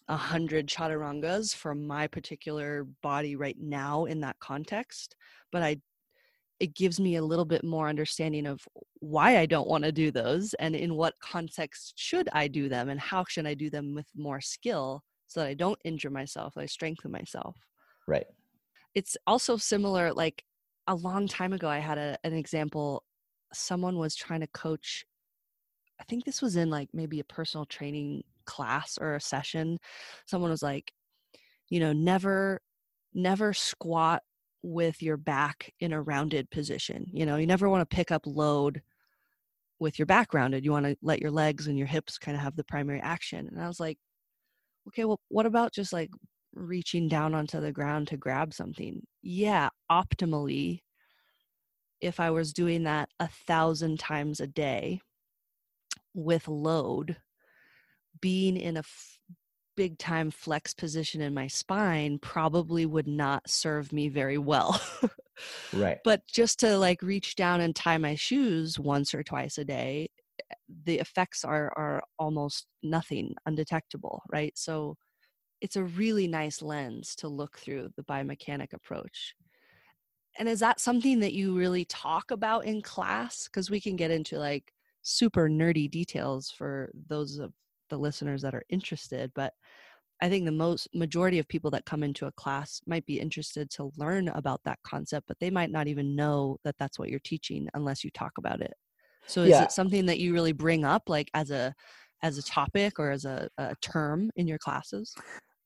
[0.08, 5.16] a hundred chaturangas for my particular body right now in that context
[5.52, 5.76] but i
[6.58, 8.60] it gives me a little bit more understanding of
[9.00, 12.88] why i don't want to do those and in what context should i do them
[12.88, 16.54] and how should i do them with more skill so that i don't injure myself
[16.56, 17.56] i strengthen myself.
[18.06, 18.26] Right.
[18.94, 20.44] It's also similar like
[20.86, 23.02] a long time ago i had a, an example.
[23.52, 25.04] Someone was trying to coach
[26.00, 29.78] i think this was in like maybe a personal training class or a session.
[30.26, 30.92] Someone was like
[31.68, 32.60] you know never
[33.14, 34.22] never squat
[34.62, 37.06] with your back in a rounded position.
[37.12, 38.82] You know you never want to pick up load
[39.78, 40.64] with your back rounded.
[40.64, 43.48] You want to let your legs and your hips kind of have the primary action.
[43.48, 43.98] And i was like
[44.88, 46.10] okay well what about just like
[46.56, 50.80] reaching down onto the ground to grab something yeah optimally
[52.00, 55.00] if i was doing that a thousand times a day
[56.14, 57.16] with load
[58.20, 59.18] being in a f-
[59.76, 64.80] big time flex position in my spine probably would not serve me very well.
[65.72, 65.98] right.
[66.02, 70.08] But just to like reach down and tie my shoes once or twice a day,
[70.50, 70.54] eh,
[70.84, 74.56] the effects are are almost nothing undetectable, right?
[74.56, 74.96] So
[75.60, 79.34] it's a really nice lens to look through the biomechanic approach.
[80.38, 83.44] And is that something that you really talk about in class?
[83.44, 84.72] Because we can get into like
[85.06, 87.52] super nerdy details for those of
[87.90, 89.52] the listeners that are interested but
[90.20, 93.70] i think the most majority of people that come into a class might be interested
[93.70, 97.20] to learn about that concept but they might not even know that that's what you're
[97.20, 98.74] teaching unless you talk about it
[99.28, 99.62] so is yeah.
[99.62, 101.72] it something that you really bring up like as a
[102.22, 105.14] as a topic or as a, a term in your classes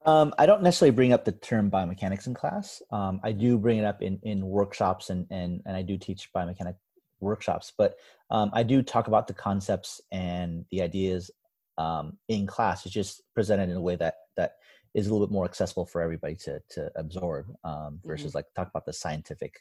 [0.07, 2.83] um, I don't necessarily bring up the term biomechanics in class.
[2.91, 6.31] Um, I do bring it up in, in workshops and, and, and I do teach
[6.35, 6.77] biomechanic
[7.21, 7.97] workshops, but
[8.31, 11.31] um, I do talk about the concepts and the ideas
[11.79, 14.57] um, in class It's just presented in a way that that
[14.95, 18.39] is a little bit more accessible for everybody to to absorb um, versus mm-hmm.
[18.39, 19.55] like talk about the scientific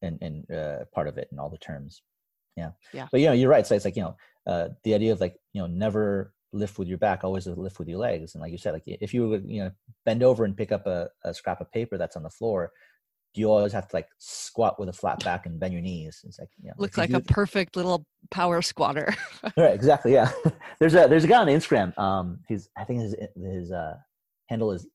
[0.00, 2.02] and and uh, part of it and all the terms.
[2.56, 2.70] Yeah.
[2.92, 3.08] Yeah.
[3.10, 3.66] But you know, you're right.
[3.66, 4.16] So it's like you know,
[4.46, 7.88] uh, the idea of like you know, never lift with your back, always lift with
[7.88, 8.34] your legs.
[8.34, 9.70] And like you said, like if you would you know
[10.04, 12.72] bend over and pick up a, a scrap of paper that's on the floor,
[13.34, 16.20] you always have to like squat with a flat back and bend your knees.
[16.26, 19.14] It's like you know, looks like a perfect little power squatter.
[19.56, 20.12] right, exactly.
[20.12, 20.30] Yeah,
[20.78, 21.96] there's a there's a guy on Instagram.
[21.98, 23.96] Um, he's I think his his uh
[24.48, 24.86] handle is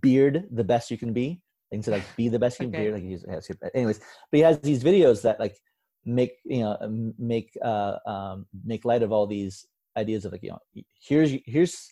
[0.00, 1.40] beard the best you can be.
[1.70, 2.86] Things like be the best you can okay.
[2.86, 2.92] be.
[2.92, 5.56] Like he's has, anyways, but he has these videos that like
[6.04, 9.66] make you know make uh um make light of all these
[9.96, 10.58] ideas of like you know
[11.00, 11.90] here's here's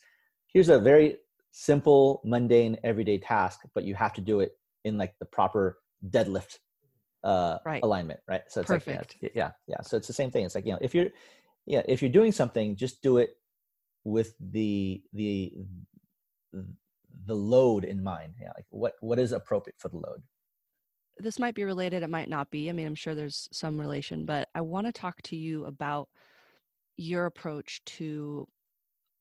[0.52, 1.16] here's a very
[1.52, 4.52] simple mundane everyday task but you have to do it
[4.84, 5.78] in like the proper
[6.08, 6.58] deadlift
[7.24, 7.82] uh right.
[7.82, 8.98] alignment right so it's Perfect.
[8.98, 11.08] like yeah, yeah yeah so it's the same thing it's like you know if you're
[11.66, 13.36] yeah, if you're doing something, just do it
[14.04, 15.52] with the the
[17.26, 18.34] the load in mind.
[18.40, 20.22] Yeah, like what what is appropriate for the load.
[21.18, 22.02] This might be related.
[22.02, 22.68] It might not be.
[22.68, 26.08] I mean, I'm sure there's some relation, but I want to talk to you about
[27.00, 28.46] your approach to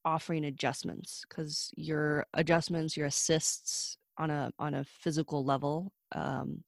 [0.04, 6.62] offering adjustments because your adjustments, your assists on a on a physical level um,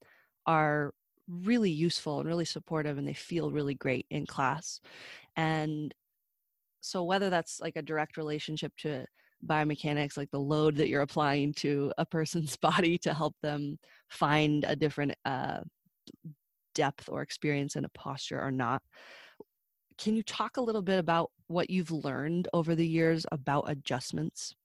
[0.46, 0.94] are
[1.28, 4.80] really useful and really supportive and they feel really great in class.
[5.36, 5.94] And
[6.80, 9.06] so whether that's like a direct relationship to
[9.46, 13.78] biomechanics like the load that you're applying to a person's body to help them
[14.10, 15.60] find a different uh,
[16.74, 18.82] depth or experience in a posture or not
[20.02, 24.56] can you talk a little bit about what you've learned over the years about adjustments?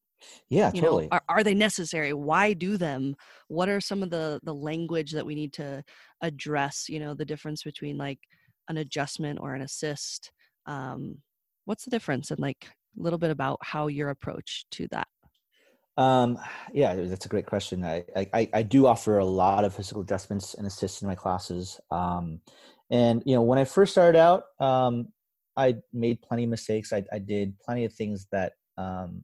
[0.48, 1.04] Yeah you totally.
[1.04, 2.14] know are, are they necessary?
[2.14, 3.14] Why do them?
[3.48, 5.84] What are some of the the language that we need to
[6.22, 8.18] address you know the difference between like
[8.68, 10.32] an adjustment or an assist?
[10.64, 11.18] Um
[11.66, 12.30] what's the difference?
[12.30, 12.66] And like
[12.98, 15.08] a little bit about how your approach to that.
[15.98, 16.38] Um
[16.72, 17.84] yeah that's a great question.
[17.84, 21.78] I, I i do offer a lot of physical adjustments and assists in my classes.
[21.90, 22.40] Um
[22.90, 25.08] and you know when i first started out um
[25.56, 29.22] i made plenty of mistakes i, I did plenty of things that um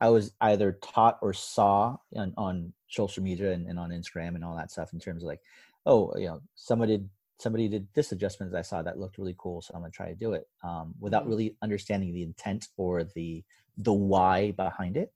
[0.00, 4.44] I was either taught or saw on, on social media and, and, on Instagram and
[4.44, 5.40] all that stuff in terms of like,
[5.86, 9.34] oh, you know, somebody did somebody did this adjustment that I saw that looked really
[9.38, 11.30] cool, so I'm gonna try to do it um, without mm-hmm.
[11.30, 13.42] really understanding the intent or the
[13.78, 15.12] the why behind it.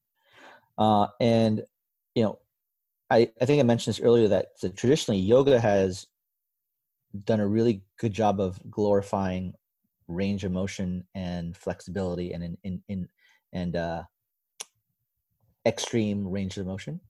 [0.78, 1.62] Uh, and
[2.14, 2.38] you know,
[3.10, 6.06] I I think I mentioned this earlier that so traditionally yoga has
[7.24, 9.54] done a really good job of glorifying
[10.10, 13.08] range of motion and flexibility and in in, in
[13.52, 14.02] and uh,
[15.66, 17.00] extreme range of motion.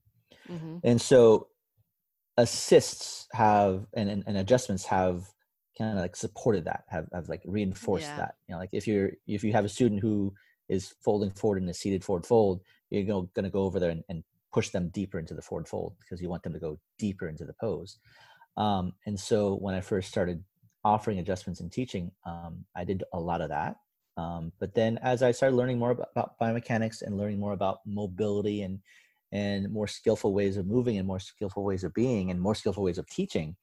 [0.49, 0.77] Mm-hmm.
[0.83, 1.47] And so
[2.37, 5.25] assists have and, and, and adjustments have
[5.77, 8.17] kind of like supported that, have, have like reinforced yeah.
[8.17, 8.35] that.
[8.47, 10.33] You know, like if you're if you have a student who
[10.69, 14.03] is folding forward in a seated forward fold, you're going to go over there and,
[14.09, 14.23] and
[14.53, 17.45] push them deeper into the forward fold because you want them to go deeper into
[17.45, 17.97] the pose.
[18.57, 20.43] Um, and so when I first started
[20.83, 23.75] offering adjustments and teaching, um, I did a lot of that.
[24.17, 27.79] Um, but then as I started learning more about, about, biomechanics and learning more about
[27.85, 28.79] mobility and
[29.33, 32.83] and more skillful ways of moving and more skillful ways of being and more skillful
[32.83, 33.55] ways of teaching,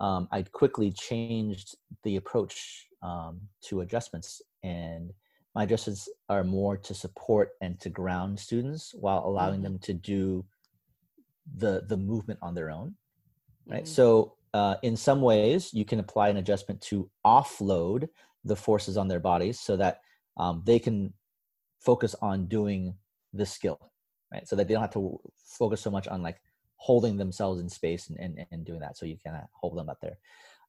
[0.00, 4.40] um, I quickly changed the approach um, to adjustments.
[4.62, 5.12] And
[5.54, 9.74] my adjustments are more to support and to ground students while allowing mm-hmm.
[9.74, 10.44] them to do
[11.56, 12.94] the the movement on their own.
[13.66, 13.84] Right.
[13.84, 13.92] Mm-hmm.
[13.92, 18.08] So uh, in some ways, you can apply an adjustment to offload
[18.44, 20.00] the forces on their bodies so that
[20.36, 21.12] um, they can
[21.80, 22.94] focus on doing
[23.32, 23.78] the skill
[24.32, 24.46] right?
[24.46, 26.40] So that they don't have to focus so much on like
[26.76, 28.96] holding themselves in space and, and, and doing that.
[28.96, 30.18] So you can hold them up there.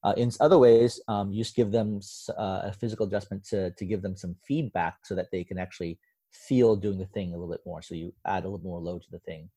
[0.03, 1.99] Uh, in other ways um, you just give them
[2.37, 5.99] uh, a physical adjustment to, to give them some feedback so that they can actually
[6.31, 7.81] feel doing the thing a little bit more.
[7.81, 9.49] So you add a little more load to the thing.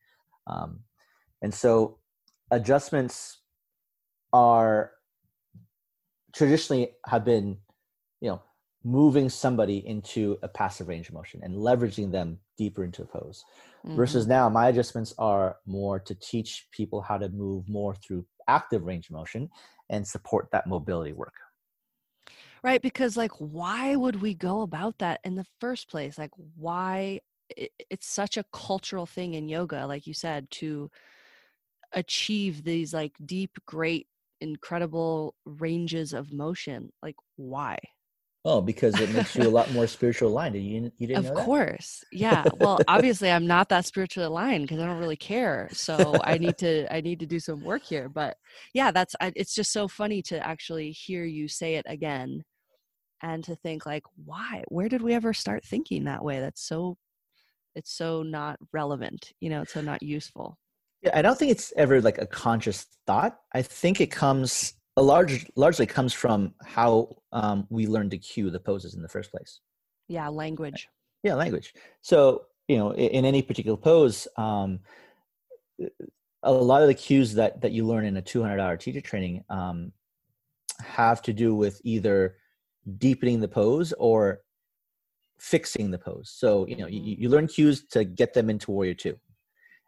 [0.46, 0.80] Um,
[1.42, 1.98] and so
[2.50, 3.38] adjustments
[4.32, 4.92] are
[6.32, 7.58] traditionally have been
[8.20, 8.42] you know
[8.84, 13.44] moving somebody into a passive range of motion and leveraging them deeper into a pose
[13.86, 13.96] mm-hmm.
[13.96, 18.84] versus now my adjustments are more to teach people how to move more through active
[18.84, 19.48] range of motion
[19.90, 21.34] and support that mobility work
[22.64, 27.20] right because like why would we go about that in the first place like why
[27.90, 30.90] it's such a cultural thing in yoga like you said to
[31.92, 34.06] achieve these like deep great
[34.42, 37.78] incredible ranges of motion like why
[38.44, 40.56] Oh, because it makes you a lot more spiritual aligned.
[40.56, 42.48] You you didn't of course, yeah.
[42.58, 45.68] Well, obviously, I'm not that spiritually aligned because I don't really care.
[45.72, 48.08] So I need to I need to do some work here.
[48.08, 48.36] But
[48.74, 52.44] yeah, that's it's just so funny to actually hear you say it again,
[53.22, 54.64] and to think like, why?
[54.68, 56.40] Where did we ever start thinking that way?
[56.40, 56.96] That's so
[57.74, 59.32] it's so not relevant.
[59.40, 60.58] You know, it's so not useful.
[61.02, 63.40] Yeah, I don't think it's ever like a conscious thought.
[63.52, 68.50] I think it comes a large largely comes from how um, we learn to cue
[68.50, 69.60] the poses in the first place.
[70.08, 70.88] Yeah, language.
[71.22, 71.74] Yeah, language.
[72.02, 74.80] So you know, in, in any particular pose, um,
[76.42, 79.44] a lot of the cues that that you learn in a 200 hour teacher training
[79.48, 79.92] um,
[80.82, 82.36] have to do with either
[82.98, 84.40] deepening the pose or
[85.38, 86.32] fixing the pose.
[86.34, 87.22] So you know, mm-hmm.
[87.22, 89.18] you learn cues to get them into warrior two,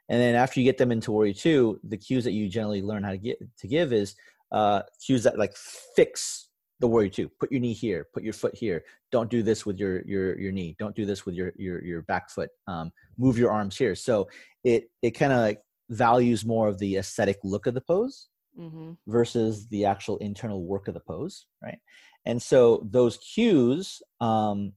[0.09, 3.03] and then after you get them into warrior two, the cues that you generally learn
[3.03, 4.15] how to get to give is
[4.53, 5.57] uh, cues that like
[5.97, 6.49] fix
[6.81, 7.29] the warrior two.
[7.41, 8.07] Put your knee here.
[8.13, 8.85] Put your foot here.
[9.11, 10.77] Don't do this with your your your knee.
[10.79, 12.51] Don't do this with your your your back foot.
[12.67, 13.95] Um, move your arms here.
[13.95, 14.29] So
[14.63, 18.29] it it kind of like values more of the aesthetic look of the pose
[18.59, 18.93] mm-hmm.
[19.07, 21.79] versus the actual internal work of the pose, right?
[22.27, 24.73] And so those cues um,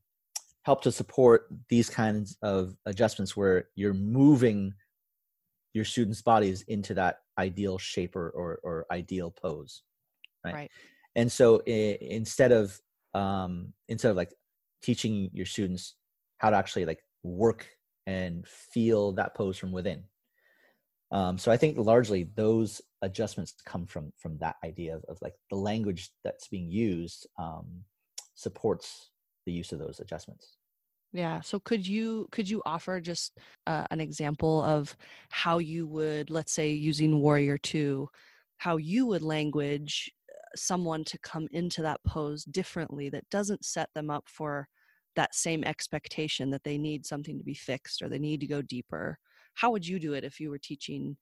[0.64, 4.74] help to support these kinds of adjustments where you're moving
[5.74, 9.84] your students' bodies into that ideal shape or, or, or ideal pose,
[10.44, 10.54] right?
[10.54, 10.72] right?
[11.16, 12.80] And so I- instead of
[13.14, 14.34] um, instead of like
[14.82, 15.96] teaching your students
[16.38, 17.68] how to actually like work
[18.06, 20.04] and feel that pose from within,
[21.12, 25.36] um, so I think largely those adjustments come from from that idea of, of like
[25.50, 27.84] the language that's being used um,
[28.36, 29.12] supports
[29.46, 30.57] the use of those adjustments.
[31.18, 31.42] Yeah.
[31.42, 34.96] So could you could you offer just uh, an example of
[35.32, 38.10] how you would, let's say, using Warrior Two,
[38.58, 43.90] how you would language uh, someone to come into that pose differently that doesn't set
[43.96, 44.68] them up for
[45.16, 48.62] that same expectation that they need something to be fixed or they need to go
[48.62, 49.18] deeper
[49.56, 51.18] how would you do it if you were teaching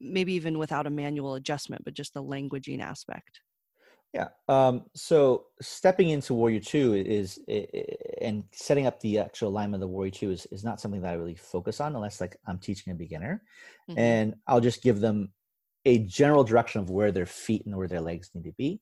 [0.00, 3.40] maybe even without a manual adjustment but just the languaging aspect
[4.14, 7.38] yeah um, so stepping into warrior 2 is,
[8.20, 11.10] and setting up the actual alignment of the warrior 2 is, is not something that
[11.10, 13.42] i really focus on unless like i'm teaching a beginner
[13.88, 13.98] mm-hmm.
[13.98, 15.30] and i'll just give them
[15.84, 18.80] a general direction of where their feet and where their legs need to be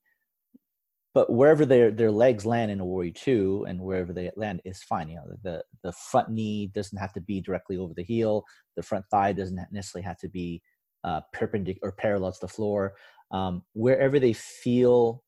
[1.13, 4.83] but wherever their their legs land in a warrior two and wherever they land is
[4.83, 8.43] fine you know the the front knee doesn't have to be directly over the heel
[8.75, 10.61] the front thigh doesn't necessarily have to be
[11.03, 12.93] uh, perpendicular or parallel to the floor
[13.31, 15.23] um, wherever they feel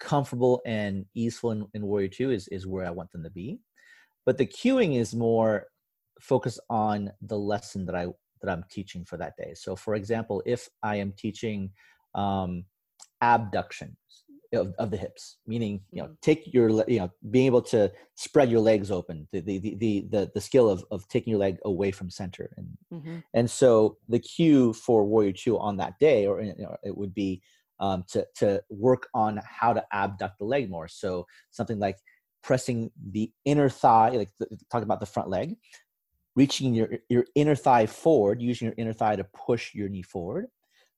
[0.00, 3.58] comfortable and easeful in, in warrior two is is where i want them to be.
[4.26, 5.66] But the cueing is more
[6.20, 8.06] focused on the lesson that i
[8.42, 9.54] that i'm teaching for that day.
[9.54, 11.70] So for example if i am teaching
[12.14, 12.64] um,
[13.22, 13.96] abductions
[14.52, 16.14] of, of the hips meaning you know mm-hmm.
[16.22, 20.30] take your you know being able to spread your legs open the the the the,
[20.34, 23.18] the skill of, of taking your leg away from center and mm-hmm.
[23.34, 27.14] and so the cue for warrior two on that day or you know, it would
[27.14, 27.42] be
[27.78, 31.98] um, to to work on how to abduct the leg more so something like
[32.42, 35.56] pressing the inner thigh like the, talk about the front leg
[36.36, 40.46] reaching your your inner thigh forward using your inner thigh to push your knee forward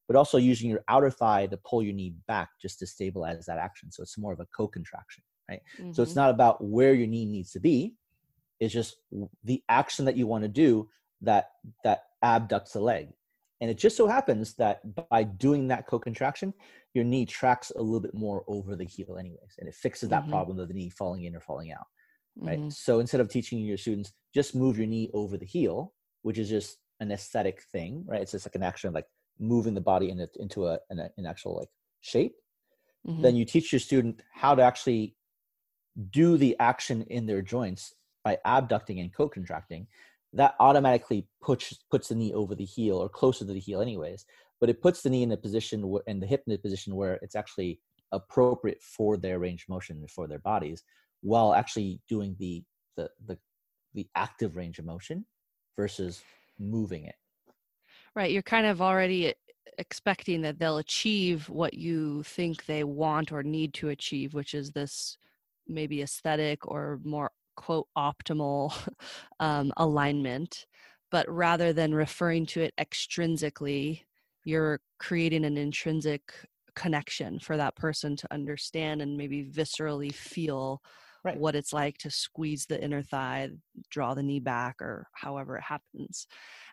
[0.09, 3.59] but also using your outer thigh to pull your knee back just to stabilize that
[3.59, 3.93] action.
[3.93, 5.61] So it's more of a co-contraction, right?
[5.79, 5.93] Mm-hmm.
[5.93, 6.21] So it's mm-hmm.
[6.21, 7.95] not about where your knee needs to be.
[8.59, 8.97] It's just
[9.45, 10.89] the action that you want to do
[11.21, 11.51] that
[11.85, 13.11] that abducts the leg.
[13.61, 14.81] And it just so happens that
[15.11, 16.55] by doing that co-contraction,
[16.95, 20.23] your knee tracks a little bit more over the heel anyways, and it fixes that
[20.23, 20.31] mm-hmm.
[20.31, 21.87] problem of the knee falling in or falling out.
[22.41, 22.59] Right.
[22.59, 22.71] Mm-hmm.
[22.71, 25.93] So instead of teaching your students just move your knee over the heel,
[26.23, 28.23] which is just an aesthetic thing, right?
[28.23, 29.07] It's just like an action of like
[29.39, 31.69] moving the body in a, into a, an, an actual like
[32.01, 32.37] shape
[33.07, 33.23] mm-hmm.
[33.23, 35.15] then you teach your student how to actually
[36.11, 39.87] do the action in their joints by abducting and co-contracting
[40.33, 44.25] that automatically puts puts the knee over the heel or closer to the heel anyways
[44.61, 46.97] but it puts the knee in a position where, and the hip in a position
[46.97, 47.81] where it's actually
[48.13, 50.83] appropriate for their range of motion for their bodies
[51.21, 52.63] while actually doing the
[52.97, 53.39] the the,
[53.95, 55.25] the active range of motion
[55.77, 56.23] versus
[56.59, 57.15] moving it
[58.15, 58.31] Right.
[58.33, 59.35] You're kind of already
[59.79, 64.73] expecting that they'll achieve what you think they want or need to achieve, which is
[64.73, 65.17] this
[65.67, 68.73] maybe aesthetic or more quote optimal
[69.41, 70.67] um, alignment.
[71.11, 74.03] But rather than referring to it extrinsically,
[74.45, 76.33] you're creating an intrinsic
[76.75, 80.81] connection for that person to understand and maybe viscerally feel
[81.25, 81.39] right.
[81.39, 83.51] what it's like to squeeze the inner thigh,
[83.91, 86.27] draw the knee back, or however it happens.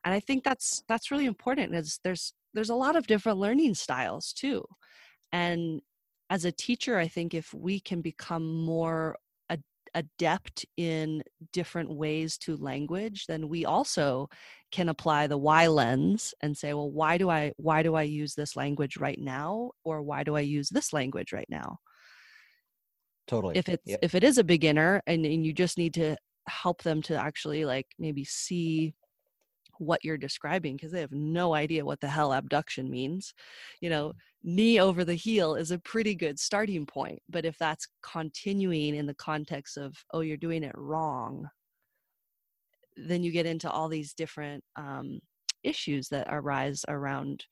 [0.04, 1.74] And I think that's that's really important.
[1.76, 4.64] Is there's there's a lot of different learning styles too,
[5.32, 5.82] and
[6.30, 9.18] as a teacher, I think if we can become more
[9.96, 11.24] adept in
[11.54, 14.28] different ways to language then we also
[14.72, 18.36] can apply the why lens and say well why do i why do i use
[18.36, 21.78] this language right now or why do i use this language right now
[23.28, 23.58] totally.
[23.58, 24.00] if it's yep.
[24.02, 26.16] if it is a beginner and, and you just need to
[26.48, 28.94] help them to actually like maybe see
[29.78, 33.34] what you're describing because they have no idea what the hell abduction means.
[33.82, 34.14] You know
[34.48, 39.08] knee over the heel is a pretty good starting point but if that's continuing in
[39.08, 41.50] the context of oh you're doing it wrong
[42.96, 45.20] then you get into all these different um,
[45.64, 47.44] issues that arise around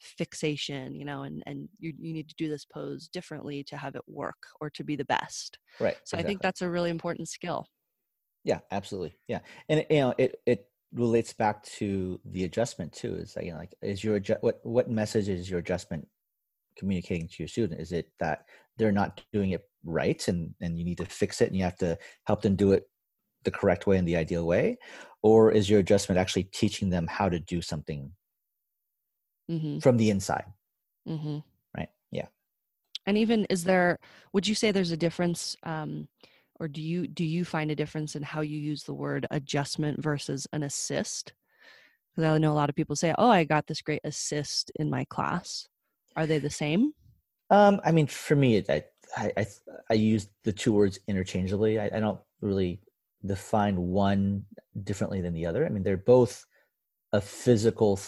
[0.00, 3.94] fixation you know and and you, you need to do this pose differently to have
[3.94, 5.58] it work or to be the best.
[5.80, 6.24] Right so exactly.
[6.24, 7.66] i think that's a really important skill.
[8.44, 13.34] Yeah absolutely yeah and you know it it relates back to the adjustment too is
[13.34, 16.06] that, you know like is your what what message is your adjustment
[16.76, 17.80] communicating to your student?
[17.80, 18.44] Is it that
[18.76, 21.78] they're not doing it right and and you need to fix it and you have
[21.78, 22.84] to help them do it
[23.44, 24.78] the correct way and the ideal way?
[25.22, 28.12] Or is your adjustment actually teaching them how to do something
[29.50, 29.78] mm-hmm.
[29.78, 30.44] from the inside.
[31.08, 31.38] Mm-hmm.
[31.76, 31.88] right?
[32.10, 32.26] Yeah.
[33.06, 33.98] And even is there
[34.32, 36.08] would you say there's a difference um,
[36.58, 40.02] or do you do you find a difference in how you use the word adjustment
[40.02, 41.32] versus an assist?
[42.10, 44.90] Because i know a lot of people say oh i got this great assist in
[44.90, 45.68] my class.
[46.16, 46.92] Are they the same?
[47.50, 48.82] Um, i mean for me I,
[49.16, 49.46] I i
[49.90, 51.78] i use the two words interchangeably.
[51.78, 52.80] I, I don't really
[53.24, 54.44] define one
[54.82, 55.64] differently than the other.
[55.64, 56.44] I mean they're both
[57.12, 58.00] a physical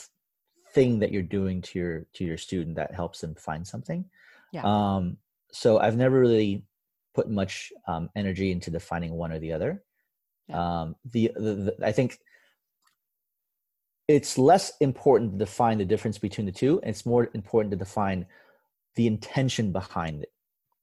[0.78, 4.04] thing that you're doing to your to your student that helps them find something
[4.52, 4.62] yeah.
[4.64, 5.16] um
[5.50, 6.64] so i've never really
[7.18, 9.82] put much um, energy into defining one or the other.
[10.46, 10.82] Yeah.
[10.82, 12.20] Um, the, the, the, I think
[14.06, 16.78] it's less important to define the difference between the two.
[16.80, 18.24] And it's more important to define
[18.94, 20.32] the intention behind it,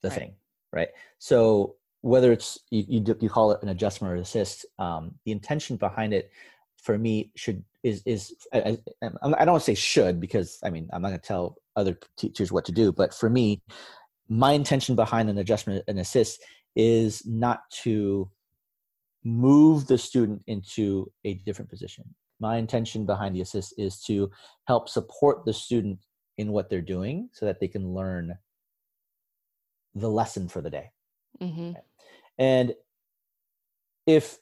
[0.01, 0.17] the right.
[0.17, 0.33] thing,
[0.73, 0.89] right?
[1.19, 5.77] So whether it's you, you, you call it an adjustment or assist, um, the intention
[5.77, 6.31] behind it
[6.85, 9.09] for me should is is I, I,
[9.39, 12.65] I don't say should because I mean I'm not going to tell other teachers what
[12.65, 13.61] to do, but for me,
[14.29, 16.41] my intention behind an adjustment and assist
[16.75, 18.29] is not to
[19.23, 22.05] move the student into a different position.
[22.39, 24.29] My intention behind the assist is to
[24.67, 25.99] help support the student
[26.37, 28.37] in what they're doing so that they can learn
[29.95, 30.91] the lesson for the day.
[31.41, 31.71] Mm-hmm.
[32.37, 32.75] And
[34.05, 34.37] if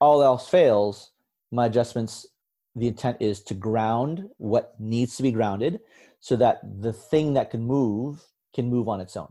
[0.00, 1.12] all else fails,
[1.50, 2.26] my adjustments,
[2.74, 5.80] the intent is to ground what needs to be grounded
[6.20, 8.24] so that the thing that can move
[8.54, 9.28] can move on its own.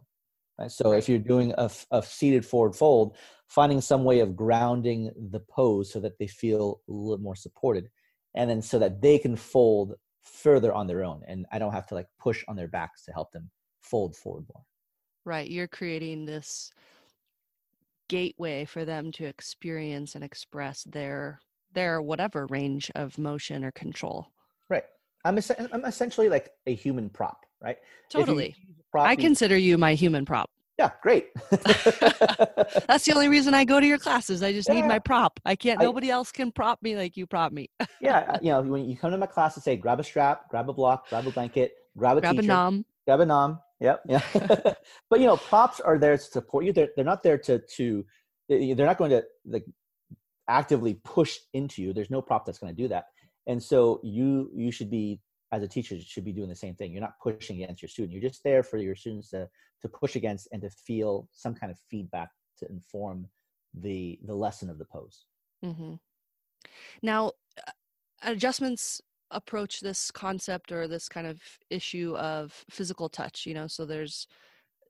[0.59, 0.71] Right?
[0.71, 3.15] So if you're doing a, a seated forward fold,
[3.47, 7.89] finding some way of grounding the pose so that they feel a little more supported,
[8.35, 9.93] and then so that they can fold
[10.23, 13.11] further on their own, and I don't have to like push on their backs to
[13.11, 13.49] help them
[13.81, 14.63] fold forward more.
[15.25, 16.71] Right, you're creating this
[18.09, 21.39] gateway for them to experience and express their
[21.73, 24.27] their whatever range of motion or control.
[24.69, 24.83] Right.
[25.25, 27.77] I'm, es- I'm essentially like a human prop, right?
[28.09, 28.55] Totally.
[28.91, 30.49] Prop, I consider you my human prop.
[30.77, 31.29] Yeah, great.
[31.49, 34.43] That's the only reason I go to your classes.
[34.43, 34.75] I just yeah.
[34.75, 35.39] need my prop.
[35.43, 35.81] I can't.
[35.81, 37.69] I, nobody else can prop me like you prop me.
[38.01, 40.49] yeah, uh, you know, when you come to my class and say, grab a strap,
[40.49, 43.59] grab a block, grab a blanket, grab a grab a nom, grab a nom.
[43.79, 44.21] Yep, yeah.
[45.09, 46.73] but you know, props are there to support you.
[46.73, 48.05] They're they're not there to to.
[48.49, 49.65] They're not going to like
[50.47, 51.93] actively push into you.
[51.93, 53.05] There's no prop that's going to do that.
[53.47, 55.21] And so you you should be
[55.51, 56.91] as a teacher should be doing the same thing.
[56.91, 58.13] You're not pushing against your student.
[58.13, 59.49] You're just there for your students to
[59.81, 62.29] to push against and to feel some kind of feedback
[62.59, 63.27] to inform
[63.73, 65.25] the the lesson of the pose.
[65.63, 65.95] Mm-hmm.
[67.01, 67.31] Now,
[68.23, 71.39] adjustments approach this concept or this kind of
[71.69, 73.45] issue of physical touch.
[73.45, 74.27] You know, so there's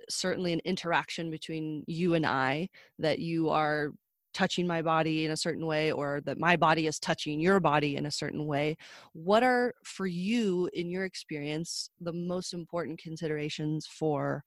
[0.09, 3.91] certainly an interaction between you and I that you are
[4.34, 7.95] touching my body in a certain way or that my body is touching your body
[7.95, 8.78] in a certain way
[9.13, 14.43] what are for you in your experience the most important considerations for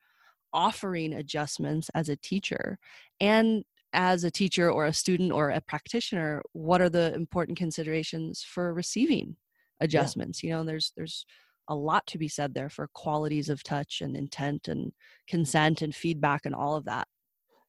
[0.52, 2.78] offering adjustments as a teacher?
[3.20, 8.42] And as a teacher or a student or a practitioner what are the important considerations
[8.42, 9.36] for receiving
[9.80, 10.42] adjustments?
[10.42, 10.50] Yeah.
[10.50, 11.26] you know there's there's
[11.68, 14.92] a lot to be said there for qualities of touch and intent and
[15.28, 17.08] consent and feedback and all of that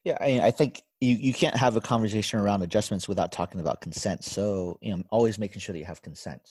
[0.04, 3.82] yeah, I, I think you, you can't have a conversation around adjustments without talking about
[3.82, 4.24] consent.
[4.24, 6.42] So, you know, always making sure that you have consent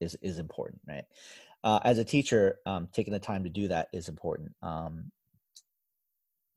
[0.00, 1.04] is is important, right?
[1.62, 4.52] Uh, as a teacher, um, taking the time to do that is important.
[4.62, 5.10] Um,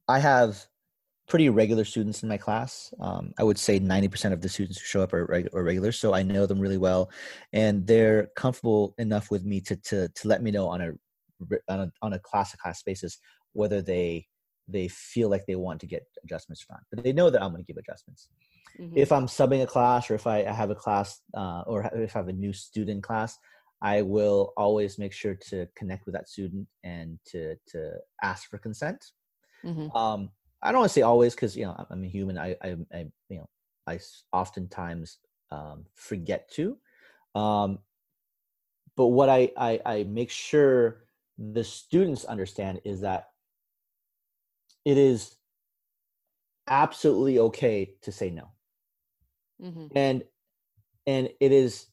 [0.07, 0.65] I have
[1.27, 2.93] pretty regular students in my class.
[2.99, 5.91] Um, I would say 90% of the students who show up are, reg- are regular,
[5.91, 7.09] so I know them really well,
[7.51, 10.91] and they're comfortable enough with me to to to let me know on a
[11.67, 13.17] on a, on a class to class basis
[13.53, 14.27] whether they
[14.67, 17.51] they feel like they want to get adjustments or not, but they know that I'm
[17.51, 18.29] going to give adjustments.
[18.79, 18.97] Mm-hmm.
[18.97, 22.19] If I'm subbing a class or if I have a class uh, or if I
[22.19, 23.37] have a new student class,
[23.81, 27.91] I will always make sure to connect with that student and to to
[28.23, 29.05] ask for consent.
[29.63, 29.95] Mm-hmm.
[29.95, 30.29] Um,
[30.61, 32.37] I don't want to say always because you know I'm a human.
[32.37, 33.49] I, I, I you know
[33.85, 33.99] I
[34.31, 35.19] oftentimes
[35.51, 36.77] um, forget to.
[37.35, 37.79] Um,
[38.95, 41.05] but what I, I I make sure
[41.37, 43.32] the students understand is that
[44.85, 45.35] it is
[46.67, 48.49] absolutely okay to say no.
[49.61, 49.87] Mm-hmm.
[49.95, 50.23] and
[51.05, 51.85] and it is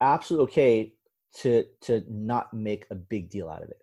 [0.00, 0.94] absolutely okay
[1.34, 3.78] to to not make a big deal out of it.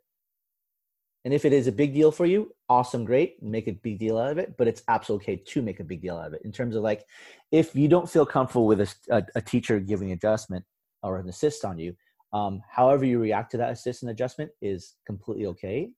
[1.26, 4.18] And if it is a big deal for you awesome great make a big deal
[4.18, 6.42] out of it but it's absolutely okay to make a big deal out of it
[6.44, 7.06] in terms of like
[7.52, 10.66] if you don't feel comfortable with a, a, a teacher giving adjustment
[11.04, 11.96] or an assist on you
[12.34, 15.92] um, however you react to that assist and adjustment is completely okay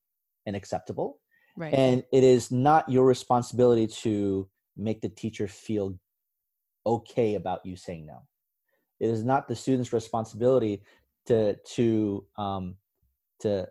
[0.46, 1.20] and acceptable
[1.58, 1.74] Right.
[1.74, 5.98] And it is not your responsibility to make the teacher feel
[6.86, 8.24] okay about you saying no.
[9.00, 10.84] It is not the student's responsibility
[11.28, 12.76] to to um,
[13.40, 13.68] to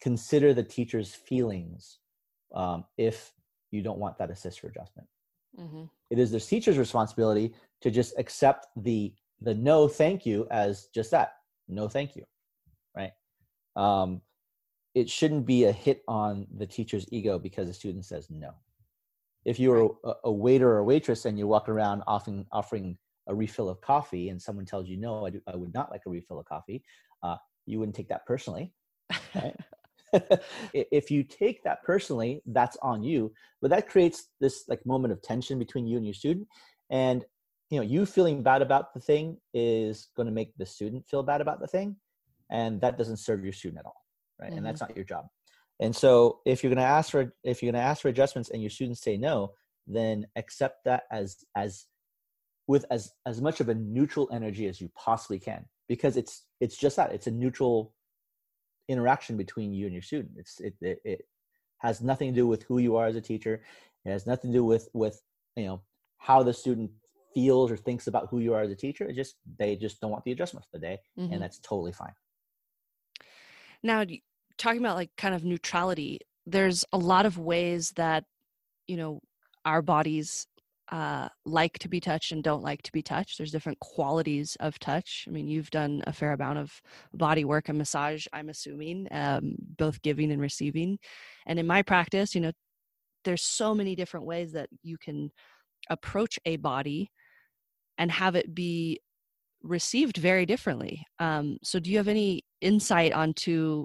[0.00, 1.98] consider the teacher's feelings
[2.54, 3.32] um, if
[3.70, 5.08] you don't want that assist for adjustment.
[5.58, 5.84] Mm-hmm.
[6.10, 11.10] It is the teacher's responsibility to just accept the the no thank you as just
[11.10, 11.34] that
[11.68, 12.24] no thank you,
[12.96, 13.12] right?
[13.76, 14.20] Um,
[14.98, 18.50] it shouldn't be a hit on the teacher's ego because the student says no.
[19.44, 23.34] If you're a, a waiter or a waitress and you walk around offering offering a
[23.34, 26.10] refill of coffee and someone tells you no, I, do, I would not like a
[26.10, 26.82] refill of coffee,
[27.22, 27.36] uh,
[27.66, 28.72] you wouldn't take that personally.
[29.34, 29.54] Right?
[30.72, 33.32] if you take that personally, that's on you.
[33.60, 36.48] But that creates this like moment of tension between you and your student.
[36.90, 37.24] And
[37.70, 41.22] you know, you feeling bad about the thing is going to make the student feel
[41.22, 41.96] bad about the thing,
[42.50, 44.02] and that doesn't serve your student at all,
[44.40, 44.50] right?
[44.50, 44.58] mm-hmm.
[44.58, 45.26] And that's not your job.
[45.80, 48.50] And so, if you're going to ask for if you're going to ask for adjustments
[48.50, 49.52] and your students say no,
[49.86, 51.86] then accept that as as
[52.66, 56.76] with as as much of a neutral energy as you possibly can, because it's it's
[56.76, 57.94] just that it's a neutral
[58.88, 60.32] interaction between you and your student.
[60.36, 61.20] It's it, it, it
[61.78, 63.62] has nothing to do with who you are as a teacher.
[64.04, 65.20] It has nothing to do with with
[65.56, 65.82] you know
[66.18, 66.90] how the student
[67.34, 69.04] feels or thinks about who you are as a teacher.
[69.04, 71.32] It just they just don't want the adjustment for the day, mm-hmm.
[71.32, 72.14] and that's totally fine.
[73.82, 74.04] Now,
[74.58, 78.24] talking about like kind of neutrality, there's a lot of ways that
[78.86, 79.20] you know
[79.64, 80.46] our bodies
[80.90, 83.36] uh, like to be touched and don't like to be touched.
[83.36, 85.26] There's different qualities of touch.
[85.28, 86.80] I mean, you've done a fair amount of
[87.12, 90.98] body work and massage, I'm assuming, um, both giving and receiving.
[91.46, 92.52] And in my practice, you know,
[93.24, 95.30] there's so many different ways that you can
[95.90, 97.10] approach a body
[97.98, 99.00] and have it be
[99.62, 101.04] received very differently.
[101.18, 103.84] Um, so, do you have any insight onto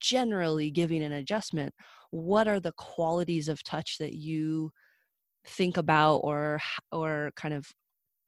[0.00, 1.74] generally giving an adjustment?
[2.10, 4.72] What are the qualities of touch that you
[5.46, 6.60] think about or
[6.92, 7.66] or kind of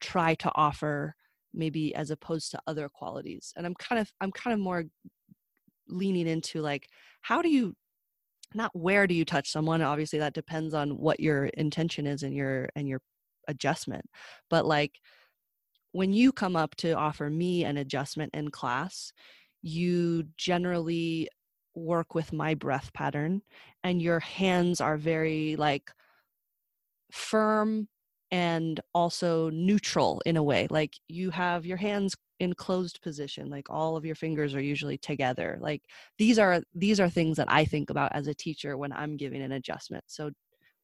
[0.01, 1.15] try to offer
[1.53, 4.83] maybe as opposed to other qualities and i'm kind of i'm kind of more
[5.87, 6.87] leaning into like
[7.21, 7.73] how do you
[8.55, 12.33] not where do you touch someone obviously that depends on what your intention is and
[12.33, 13.01] your and your
[13.47, 14.05] adjustment
[14.49, 14.99] but like
[15.91, 19.13] when you come up to offer me an adjustment in class
[19.61, 21.29] you generally
[21.75, 23.41] work with my breath pattern
[23.83, 25.91] and your hands are very like
[27.11, 27.87] firm
[28.31, 33.69] and also neutral in a way like you have your hands in closed position like
[33.69, 35.83] all of your fingers are usually together like
[36.17, 39.41] these are these are things that i think about as a teacher when i'm giving
[39.41, 40.03] an adjustment.
[40.07, 40.31] So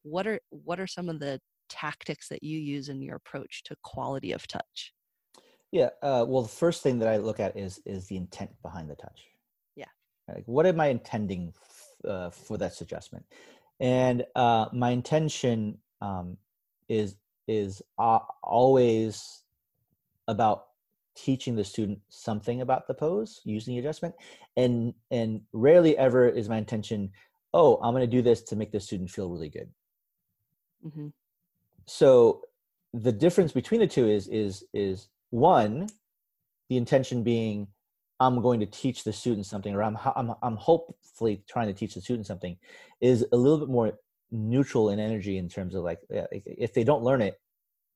[0.02, 3.76] what are what are some of the tactics that you use in your approach to
[3.82, 4.92] quality of touch?
[5.72, 8.90] Yeah uh, well the first thing that i look at is is the intent behind
[8.90, 9.29] the touch
[10.34, 13.24] like what am i intending f- uh, for that adjustment
[13.80, 16.36] and uh, my intention um,
[16.88, 17.16] is
[17.48, 19.42] is uh, always
[20.28, 20.66] about
[21.16, 24.14] teaching the student something about the pose using the adjustment.
[24.56, 27.10] And and rarely ever is my intention
[27.52, 29.68] oh i'm going to do this to make the student feel really good.
[30.86, 31.08] Mm-hmm.
[31.86, 32.42] so
[32.94, 35.88] the difference between the two is is is one
[36.68, 37.66] the intention being
[38.20, 41.94] i'm going to teach the student something or i'm i'm, I'm hopefully trying to teach
[41.94, 42.56] the student something
[43.00, 43.92] is a little bit more
[44.30, 47.40] neutral in energy in terms of like if they don't learn it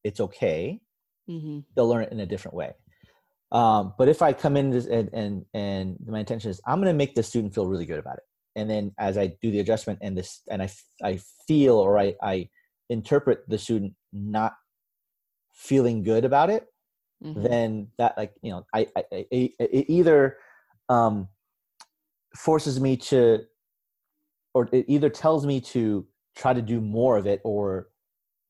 [0.05, 0.81] it's okay.
[1.29, 1.61] Mm-hmm.
[1.75, 2.75] they'll learn it in a different way.
[3.51, 6.97] Um, but if i come in and, and and my intention is i'm going to
[6.97, 8.25] make the student feel really good about it.
[8.57, 10.69] And then as i do the adjustment and this and i
[11.03, 12.49] i feel or i i
[12.91, 14.53] interpret the student not
[15.53, 16.67] feeling good about it
[17.25, 17.43] mm-hmm.
[17.43, 20.37] then that like you know i, I, I it either
[20.89, 21.29] um
[22.37, 23.45] forces me to
[24.53, 26.07] or it either tells me to
[26.37, 27.89] try to do more of it or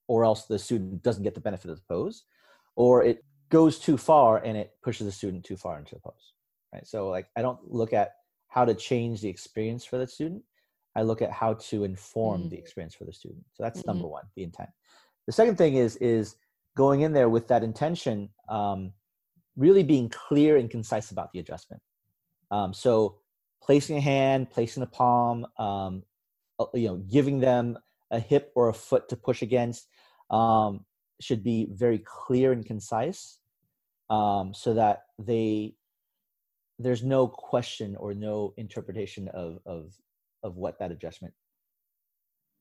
[0.08, 2.24] or else the student doesn't get the benefit of the pose
[2.76, 6.32] or it goes too far and it pushes the student too far into the pose
[6.72, 8.12] right so like i don't look at
[8.48, 10.42] how to change the experience for the student
[10.96, 12.50] i look at how to inform mm-hmm.
[12.50, 13.90] the experience for the student so that's mm-hmm.
[13.90, 14.70] number one the intent
[15.26, 16.36] the second thing is is
[16.76, 18.92] going in there with that intention um,
[19.56, 21.82] really being clear and concise about the adjustment.
[22.50, 23.18] Um, so
[23.64, 26.02] placing a hand placing a palm um,
[26.58, 27.78] uh, you know giving them
[28.10, 29.88] a hip or a foot to push against
[30.30, 30.84] um,
[31.20, 33.38] should be very clear and concise
[34.10, 35.74] um, so that they
[36.78, 39.94] there's no question or no interpretation of of
[40.42, 41.32] of what that adjustment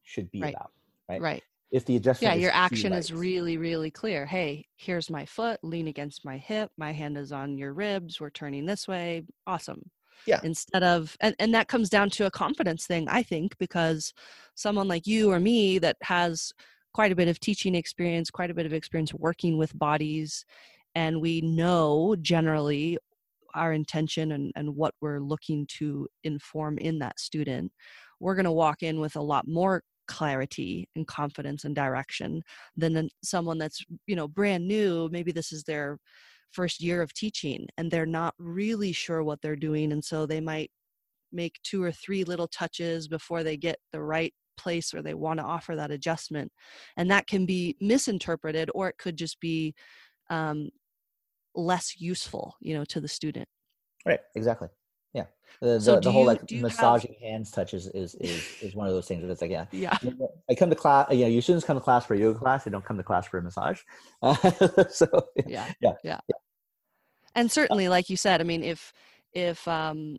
[0.04, 0.54] should be right.
[0.54, 0.72] about
[1.10, 1.22] right?
[1.22, 1.44] Right
[1.74, 4.26] if the adjustment yeah your action is really really clear.
[4.26, 8.30] Hey here's my foot lean against my hip my hand is on your ribs we're
[8.30, 9.82] turning this way awesome.
[10.26, 10.40] Yeah.
[10.44, 14.14] Instead of and, and that comes down to a confidence thing i think because
[14.56, 16.54] someone like you or me that has
[16.94, 20.46] quite a bit of teaching experience quite a bit of experience working with bodies
[20.96, 23.00] and we know generally
[23.56, 27.72] our intention and, and what we're looking to inform in that student
[28.20, 29.82] we're going to walk in with a lot more
[30.14, 32.42] clarity and confidence and direction
[32.78, 35.98] than someone that's you know brand new maybe this is their
[36.52, 40.40] first year of teaching and they're not really sure what they're doing and so they
[40.40, 40.70] might
[41.32, 45.40] make two or three little touches before they get the right place where they want
[45.40, 46.52] to offer that adjustment.
[46.96, 49.74] And that can be misinterpreted or it could just be
[50.30, 50.70] um,
[51.56, 53.48] less useful you know to the student.
[54.06, 54.70] Right exactly
[55.14, 55.26] yeah
[55.62, 57.22] the, so the, the whole you, like massaging have...
[57.22, 59.66] hands touches is, is is one of those things that it's like yeah.
[59.72, 59.98] Yeah.
[60.50, 62.72] I come to class yeah your students come to class for a yoga class they
[62.72, 63.80] don't come to class for a massage.
[64.22, 64.36] Uh,
[64.90, 65.08] so
[65.48, 65.72] yeah.
[65.80, 65.94] yeah.
[66.04, 66.20] yeah.
[66.28, 66.36] Yeah.
[67.36, 68.92] And certainly like you said i mean if
[69.34, 70.18] if um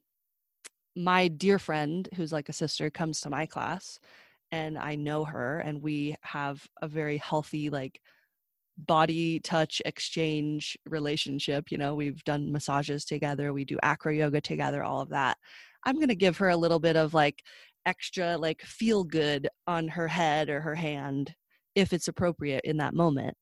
[0.97, 3.99] my dear friend who's like a sister comes to my class
[4.51, 8.01] and i know her and we have a very healthy like
[8.77, 14.83] body touch exchange relationship you know we've done massages together we do acro yoga together
[14.83, 15.37] all of that.
[15.87, 17.43] I'm going to give her a little bit of like
[17.87, 21.35] extra like feel good on her head or her hand
[21.75, 23.37] if it's appropriate in that moment.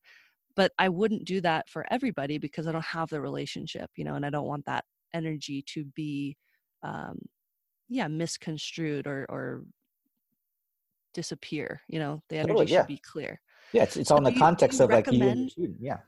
[0.55, 4.17] But i wouldn't do that for everybody because i don't have the relationship you know
[4.17, 6.37] and i don't want that energy to be
[6.83, 7.19] um
[7.89, 9.65] yeah misconstrued or or
[11.15, 12.23] disappear you know?
[12.29, 12.81] The energy totally, yeah.
[12.81, 13.41] should be clear
[13.73, 15.79] yeah, it's, it's on the you, context of like you and student.
[15.81, 15.99] Yeah.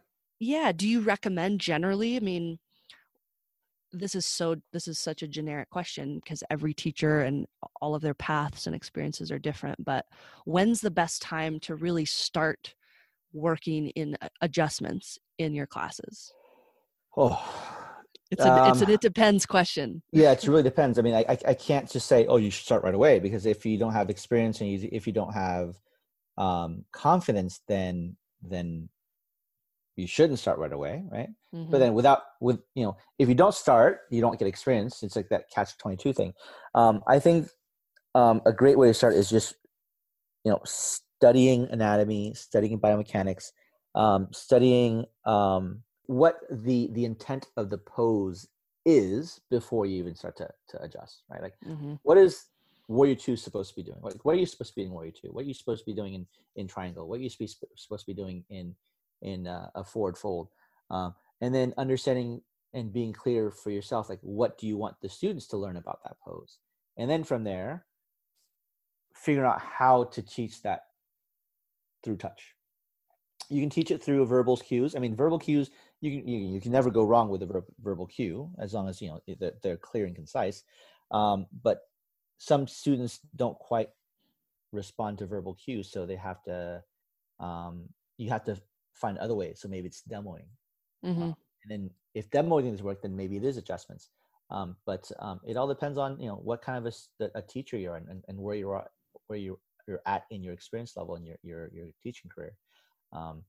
[0.41, 0.73] Yeah.
[0.73, 2.17] Do you recommend generally?
[2.17, 2.59] I mean,
[3.95, 7.47] this is so this is such a generic question because every teacher and
[7.81, 10.05] all of their paths and experiences are different but
[10.45, 12.75] when's the best time to really start
[13.33, 16.33] working in adjustments in your classes
[17.17, 17.41] oh
[18.31, 21.39] it's a, um, it's an it depends question yeah it really depends i mean I,
[21.47, 24.11] I can't just say oh you should start right away because if you don't have
[24.11, 25.77] experience and you, if you don't have
[26.39, 28.89] um, confidence, then then
[29.97, 31.29] you shouldn't start right away, right?
[31.55, 31.71] Mm-hmm.
[31.71, 35.03] But then without with you know, if you don't start, you don't get experience.
[35.03, 36.35] It's like that catch twenty two thing.
[36.75, 37.49] Um, I think
[38.15, 39.55] um, a great way to start is just
[40.45, 43.53] you know studying anatomy, studying biomechanics,
[43.95, 48.49] um, studying um, what the the intent of the pose
[48.85, 51.43] is before you even start to to adjust, right?
[51.43, 51.95] Like mm-hmm.
[52.03, 52.45] what is
[52.89, 53.99] Warrior Two is supposed to be doing?
[54.03, 55.29] Like, what are you supposed to be in Warrior Two?
[55.29, 56.27] What are you supposed to be doing in
[56.57, 57.09] in Triangle?
[57.09, 58.75] What are you supposed to be doing in
[59.23, 60.49] in uh, a forward fold?
[60.91, 62.43] Um, and then understanding
[62.75, 66.01] and being clear for yourself, like what do you want the students to learn about
[66.05, 66.59] that pose?
[66.97, 67.87] And then from there,
[69.15, 70.83] figuring out how to teach that
[72.03, 72.55] through touch.
[73.49, 74.97] You can teach it through verbal cues.
[74.97, 75.71] I mean, verbal cues
[76.01, 78.89] you can you, you can never go wrong with a ver- verbal cue as long
[78.89, 80.65] as you know they're, they're clear and concise.
[81.11, 81.81] Um, but
[82.39, 83.91] some students don't quite
[84.73, 86.83] respond to verbal cues so they have to
[87.41, 88.57] um, you have to
[88.93, 89.61] find other ways.
[89.61, 90.47] So maybe it's demoing.
[91.05, 91.23] Mm-hmm.
[91.23, 94.11] um, and then if demoing doesn't work then maybe it is adjustments.
[94.51, 97.77] Um, but um, it all depends on you know what kind of a, a teacher
[97.77, 98.89] you're in and, and where you're at,
[99.27, 102.55] where you you're at in your experience level in your your, your teaching career.
[103.13, 103.43] Um,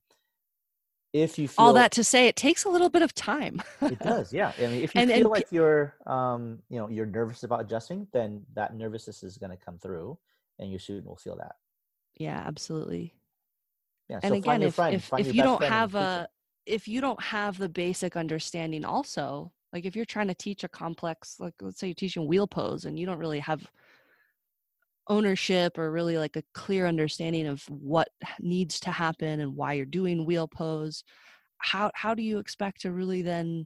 [1.15, 3.61] if you feel all that to say it takes a little bit of time.
[3.81, 4.51] It does yeah.
[4.57, 7.61] I mean if you and, feel and, like you're um you know you're nervous about
[7.61, 10.17] adjusting then that nervousness is going to come through
[10.59, 11.55] and your student will feel that.
[12.17, 13.13] Yeah absolutely.
[14.09, 16.27] Yeah and so again if, friend, if, if you don't have a
[16.65, 20.69] if you don't have the basic understanding also like if you're trying to teach a
[20.69, 23.65] complex like let's say you're teaching wheel pose and you don't really have
[25.07, 29.85] ownership or really like a clear understanding of what needs to happen and why you're
[29.85, 31.03] doing wheel pose
[31.57, 33.65] how how do you expect to really then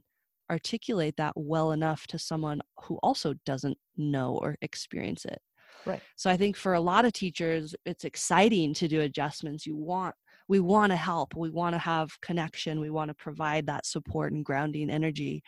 [0.50, 5.40] articulate that well enough to someone who also doesn't know or experience it?
[5.86, 6.02] Right.
[6.16, 9.66] So i think for a lot of teachers it's exciting to do adjustments.
[9.66, 10.14] You want
[10.48, 14.32] we want to help we want to have connection we want to provide that support
[14.32, 15.42] and grounding energy.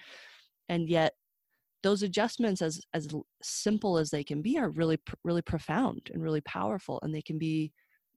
[0.69, 1.13] And yet
[1.83, 3.09] those adjustments as as
[3.43, 7.39] simple as they can be are really really profound and really powerful and they can
[7.39, 7.73] be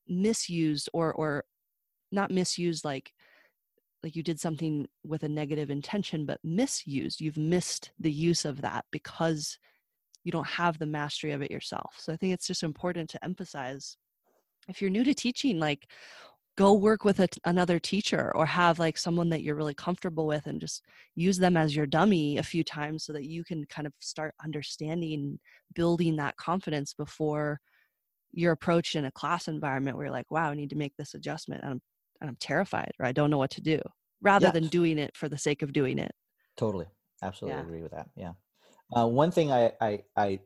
[0.07, 1.43] misused or or
[2.11, 3.11] not misused like
[4.03, 7.19] like you did something with a negative intention but misused.
[7.19, 9.57] You've missed the use of that because
[10.23, 11.95] you don't have the mastery of it yourself.
[11.97, 13.97] So i think it's just important to emphasize
[14.67, 15.87] if you're new to teaching like
[16.57, 20.45] go work with a, another teacher or have like someone that you're really comfortable with
[20.47, 20.83] and just
[21.15, 24.33] use them as your dummy a few times so that you can kind of start
[24.43, 25.37] understanding
[25.73, 27.59] building that confidence before
[28.31, 31.13] you're approached in a class environment where you're like wow i need to make this
[31.13, 31.81] adjustment and i'm,
[32.21, 33.79] and I'm terrified or i don't know what to do
[34.25, 36.11] rather than doing it for the sake of doing it.
[36.57, 36.87] Totally.
[37.21, 37.63] Absolutely yeah.
[37.63, 38.09] agree with that.
[38.15, 38.31] Yeah.
[38.95, 40.39] Uh, one thing i i i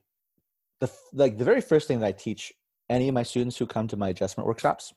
[0.80, 2.54] the like the very first thing that i teach
[2.90, 4.94] any of my students who come to my adjustment workshops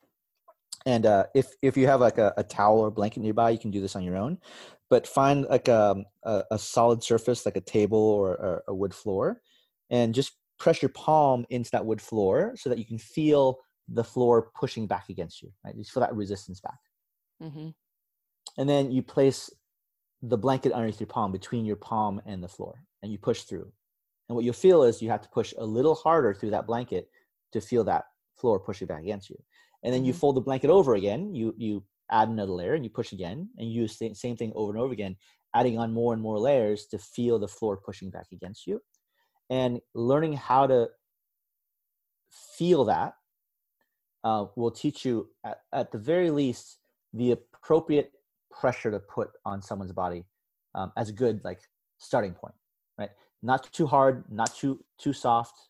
[0.87, 3.71] and uh, if if you have like a, a, towel or blanket nearby, you can
[3.71, 4.39] do this on your own.
[4.91, 8.93] but find like a, a, a solid surface like a table or, or a wood
[8.93, 9.41] floor
[9.91, 13.59] and just press your palm into that wood floor so that you can feel
[13.89, 16.79] the floor pushing back against you right you feel that resistance back
[17.43, 17.69] mm-hmm.
[18.59, 19.51] and then you place
[20.23, 23.73] the blanket underneath your palm between your palm and the floor and you push through
[24.29, 27.09] and what you'll feel is you have to push a little harder through that blanket
[27.53, 28.05] to feel that
[28.37, 29.43] floor pushing back against you
[29.83, 30.21] and then you mm-hmm.
[30.21, 33.71] fold the blanket over again you you add another layer and you push again and
[33.71, 35.17] you use the same thing over and over again
[35.55, 38.81] adding on more and more layers to feel the floor pushing back against you
[39.51, 40.89] and learning how to
[42.57, 43.15] feel that
[44.25, 46.79] uh, will teach you at, at, the very least
[47.13, 48.13] the appropriate
[48.51, 50.25] pressure to put on someone's body
[50.75, 51.61] um, as a good like
[51.99, 52.55] starting point
[52.99, 53.11] right
[53.43, 55.69] not too hard not too too soft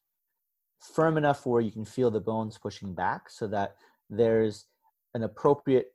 [0.80, 3.76] firm enough where you can feel the bones pushing back so that
[4.12, 4.66] there's
[5.14, 5.86] an appropriate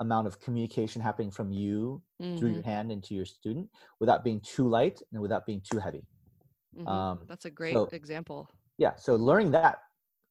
[0.00, 2.36] amount of communication happening from you mm-hmm.
[2.38, 2.70] through your mm-hmm.
[2.70, 3.68] hand into your student
[4.00, 6.02] without being too light and without being too heavy.
[6.76, 6.88] Mm-hmm.
[6.88, 8.48] Um, That's a great so, example.
[8.78, 8.96] Yeah.
[8.96, 9.78] So learning that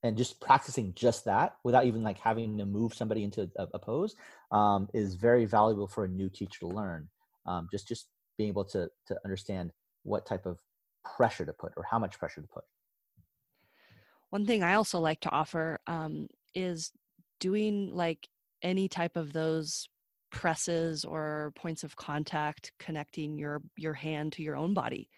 [0.04, 3.80] and just practicing just that without even like having to move somebody into a, a
[3.80, 4.16] pose
[4.52, 7.08] um, is very valuable for a new teacher to learn.
[7.46, 8.08] Um, just just
[8.38, 9.72] being able to to understand
[10.04, 10.60] what type of
[11.04, 12.64] pressure to put or how much pressure to put.
[14.30, 16.92] One thing I also like to offer um, is
[17.40, 18.28] doing like
[18.62, 19.88] any type of those
[20.32, 25.10] presses or points of contact connecting your your hand to your own body?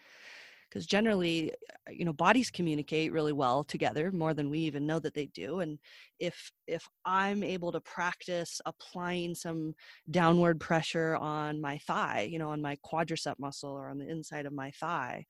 [0.70, 5.00] Because generally uh, you know bodies communicate really well together more than we even know
[5.00, 5.80] that they do and
[6.20, 9.74] if if i'm able to practice applying some
[10.12, 14.46] downward pressure on my thigh you know on my quadricep muscle or on the inside
[14.46, 15.26] of my thigh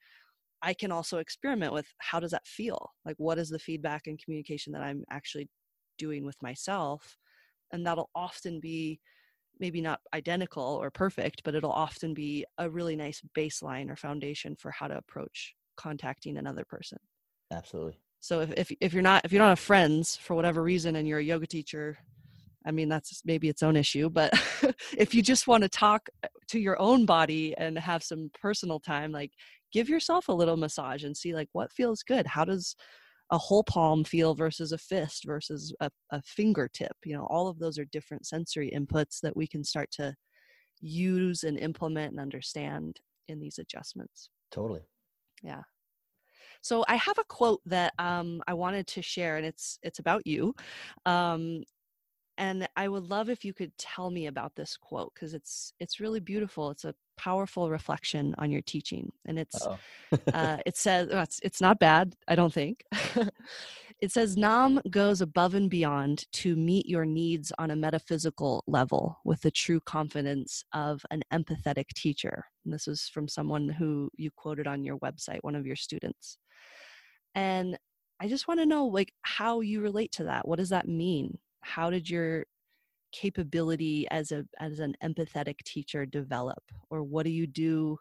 [0.61, 2.91] i can also experiment with how does that feel?
[3.05, 5.49] Like what is the feedback and communication that i'm actually
[5.97, 7.17] doing with myself
[7.71, 8.99] and that'll often be
[9.59, 14.55] maybe not identical or perfect but it'll often be a really nice baseline or foundation
[14.55, 16.97] for how to approach contacting another person.
[17.51, 17.97] Absolutely.
[18.19, 21.07] So if, if, if you're not if you don't have friends for whatever reason and
[21.07, 21.97] you're a yoga teacher
[22.65, 24.31] i mean that's maybe its own issue but
[24.95, 26.07] if you just want to talk
[26.47, 29.31] to your own body and have some personal time like
[29.71, 32.27] give yourself a little massage and see like what feels good?
[32.27, 32.75] How does
[33.31, 37.59] a whole palm feel versus a fist versus a, a fingertip you know all of
[37.59, 40.13] those are different sensory inputs that we can start to
[40.81, 44.29] use and implement and understand in these adjustments.
[44.51, 44.81] Totally.
[45.41, 45.61] Yeah.
[46.61, 50.25] So i have a quote that um, i wanted to share and it's it's about
[50.25, 50.53] you.
[51.05, 51.63] Um,
[52.37, 55.99] and i would love if you could tell me about this quote because it's it's
[55.99, 56.71] really beautiful.
[56.71, 59.67] It's a powerful reflection on your teaching and it's
[60.33, 62.83] uh, it says oh, it's, it's not bad i don't think.
[64.01, 69.19] It says nam goes above and beyond to meet your needs on a metaphysical level
[69.23, 72.45] with the true confidence of an empathetic teacher.
[72.65, 76.39] And this is from someone who you quoted on your website one of your students.
[77.35, 77.77] And
[78.19, 80.47] i just want to know like how you relate to that.
[80.47, 82.45] What does that mean how did your
[83.11, 86.63] capability as a as an empathetic teacher develop?
[86.89, 87.97] Or what do you do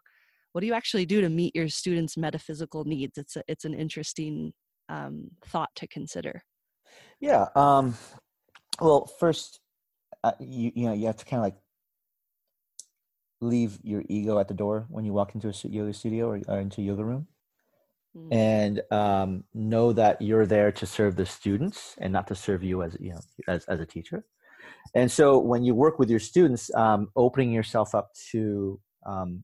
[0.53, 3.17] what do you actually do to meet your students metaphysical needs?
[3.17, 4.51] It's a, it's an interesting
[4.89, 6.43] um, thought to consider.
[7.19, 7.95] Yeah um,
[8.79, 9.59] well first
[10.23, 11.55] uh, you you know you have to kind of like
[13.41, 16.59] leave your ego at the door when you walk into a yoga studio or, or
[16.59, 17.27] into a yoga room
[18.15, 18.27] mm.
[18.31, 22.83] and um, know that you're there to serve the students and not to serve you
[22.83, 24.25] as you know as, as a teacher
[24.95, 29.43] and so when you work with your students um, opening yourself up to um,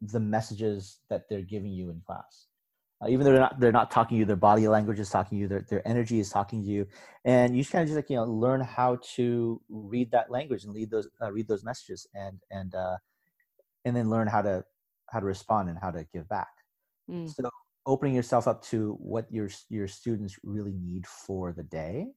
[0.00, 2.46] the messages that they're giving you in class
[3.02, 5.38] uh, even though they're not they're not talking to you their body language is talking
[5.38, 6.86] to you their, their energy is talking to you
[7.24, 10.64] and you just kind of just like you know learn how to read that language
[10.64, 12.96] and read those uh, read those messages and and uh,
[13.84, 14.64] and then learn how to
[15.10, 16.48] how to respond and how to give back
[17.10, 17.28] mm.
[17.28, 17.42] so
[17.86, 22.08] opening yourself up to what your your students really need for the day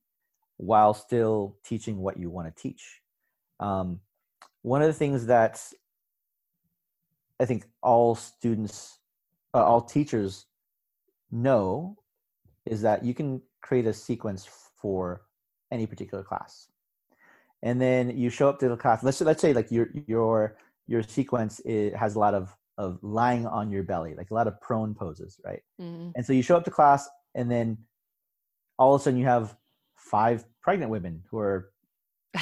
[0.57, 3.01] while still teaching what you want to teach.
[3.59, 3.99] Um,
[4.61, 5.61] one of the things that
[7.39, 8.99] i think all students
[9.53, 10.45] uh, all teachers
[11.31, 11.95] know
[12.65, 14.47] is that you can create a sequence
[14.81, 15.21] for
[15.71, 16.69] any particular class.
[17.63, 20.57] And then you show up to the class let's let's say like your your
[20.87, 24.59] your sequence has a lot of of lying on your belly, like a lot of
[24.61, 25.61] prone poses, right?
[25.81, 26.11] Mm-hmm.
[26.15, 27.77] And so you show up to class, and then
[28.77, 29.55] all of a sudden you have
[29.95, 31.71] five pregnant women who are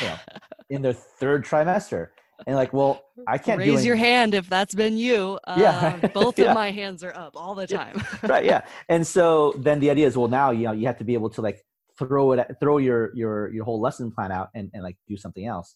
[0.01, 0.17] you know,
[0.69, 2.09] in their third trimester.
[2.45, 5.39] And like, well, I can't raise your hand if that's been you.
[5.47, 6.47] Uh, yeah, both yeah.
[6.47, 7.95] of my hands are up all the time.
[7.95, 8.19] Yeah.
[8.29, 8.45] right.
[8.45, 8.61] Yeah.
[8.89, 11.29] And so then the idea is, well, now you know you have to be able
[11.31, 11.63] to like
[11.97, 15.45] throw it, throw your your your whole lesson plan out and and like do something
[15.45, 15.75] else.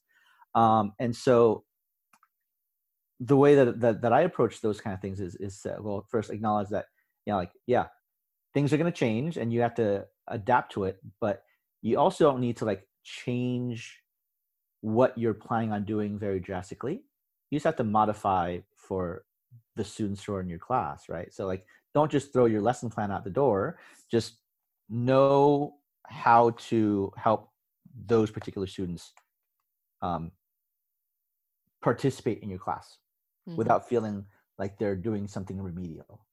[0.55, 1.63] Um, and so
[3.19, 6.05] the way that, that that I approach those kind of things is is uh, well
[6.09, 6.85] first acknowledge that
[7.25, 7.87] you know like yeah
[8.53, 11.43] things are going to change and you have to adapt to it but
[11.81, 13.99] you also don't need to like change
[14.81, 17.01] what you're planning on doing very drastically.
[17.49, 19.23] You just have to modify for
[19.75, 21.33] the students who are in your class right?
[21.33, 23.79] So like don't just throw your lesson plan out the door.
[24.11, 24.35] Just
[24.89, 25.75] know
[26.07, 27.51] how to help
[28.05, 29.11] those particular students
[30.01, 30.31] um,
[31.81, 32.97] participate in your class
[33.49, 33.57] mm-hmm.
[33.57, 34.25] without feeling
[34.57, 36.25] like they're doing something remedial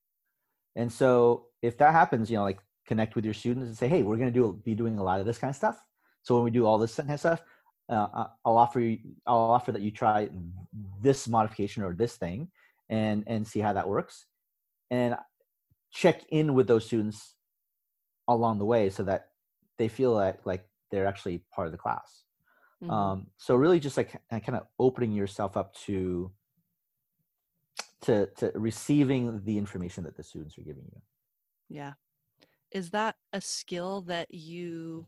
[0.75, 4.03] and so if that happens you know like connect with your students and say hey
[4.03, 5.83] we're going to do be doing a lot of this kind of stuff
[6.21, 7.41] so when we do all this kind of stuff
[7.89, 10.29] uh, i'll offer you i'll offer that you try
[11.01, 12.47] this modification or this thing
[12.89, 14.25] and and see how that works
[14.91, 15.15] and
[15.91, 17.35] check in with those students
[18.27, 19.29] along the way so that
[19.77, 22.23] they feel like like they're actually part of the class
[22.83, 22.91] mm-hmm.
[22.91, 26.31] um, so really just like kind of opening yourself up to
[28.07, 31.01] to to receiving the information that the students are giving you.
[31.69, 31.93] Yeah.
[32.71, 35.07] Is that a skill that you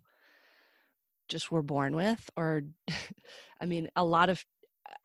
[1.27, 2.63] just were born with or
[3.61, 4.43] i mean a lot of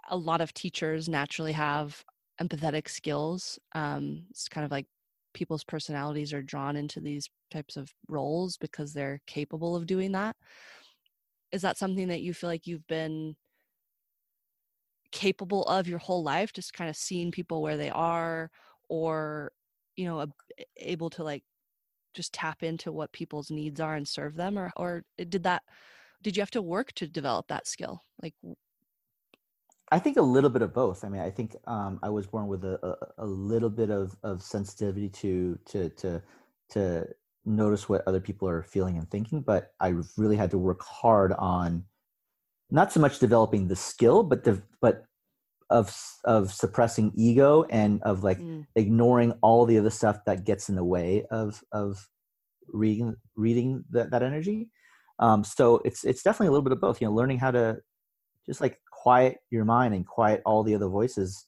[0.09, 2.03] a lot of teachers naturally have
[2.41, 4.87] empathetic skills um, it's kind of like
[5.35, 10.37] people's personalities are drawn into these types of roles because they're capable of doing that.
[11.53, 13.37] Is that something that you feel like you've been
[15.15, 18.51] capable of your whole life just kind of seeing people where they are
[18.89, 19.53] or
[19.95, 20.27] you know
[20.77, 21.45] able to like
[22.15, 25.63] just tap into what people's needs are and serve them or or did that
[26.21, 28.35] did you have to work to develop that skill like
[29.93, 31.05] I think a little bit of both.
[31.05, 34.17] I mean, I think um, I was born with a, a, a, little bit of,
[34.25, 36.23] of sensitivity to to to
[36.71, 37.07] to
[37.45, 41.35] notice what other people are feeling and thinking, but I really had to work hard
[41.35, 41.85] on
[42.75, 45.05] not so much developing the skill, but the, but
[45.71, 48.67] of of suppressing ego and of like mm.
[48.75, 52.09] ignoring all the other stuff that gets in the way of of
[52.69, 54.69] reading reading that, that energy.
[55.21, 57.01] Um, so it's it's definitely a little bit of both.
[57.01, 57.79] You know, learning how to
[58.45, 61.47] just like quiet your mind and quiet all the other voices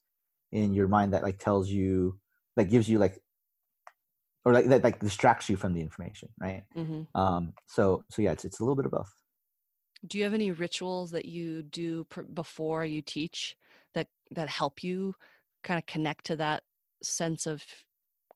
[0.52, 2.18] in your mind that like tells you
[2.54, 3.20] that gives you like
[4.44, 7.02] or like that like distracts you from the information right mm-hmm.
[7.20, 9.12] um so so yeah it's it's a little bit of both
[10.06, 13.56] do you have any rituals that you do pr- before you teach
[13.94, 15.14] that that help you
[15.62, 16.62] kind of connect to that
[17.02, 17.64] sense of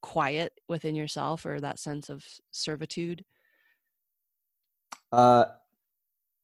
[0.02, 3.24] quiet within yourself or that sense of servitude
[5.12, 5.44] uh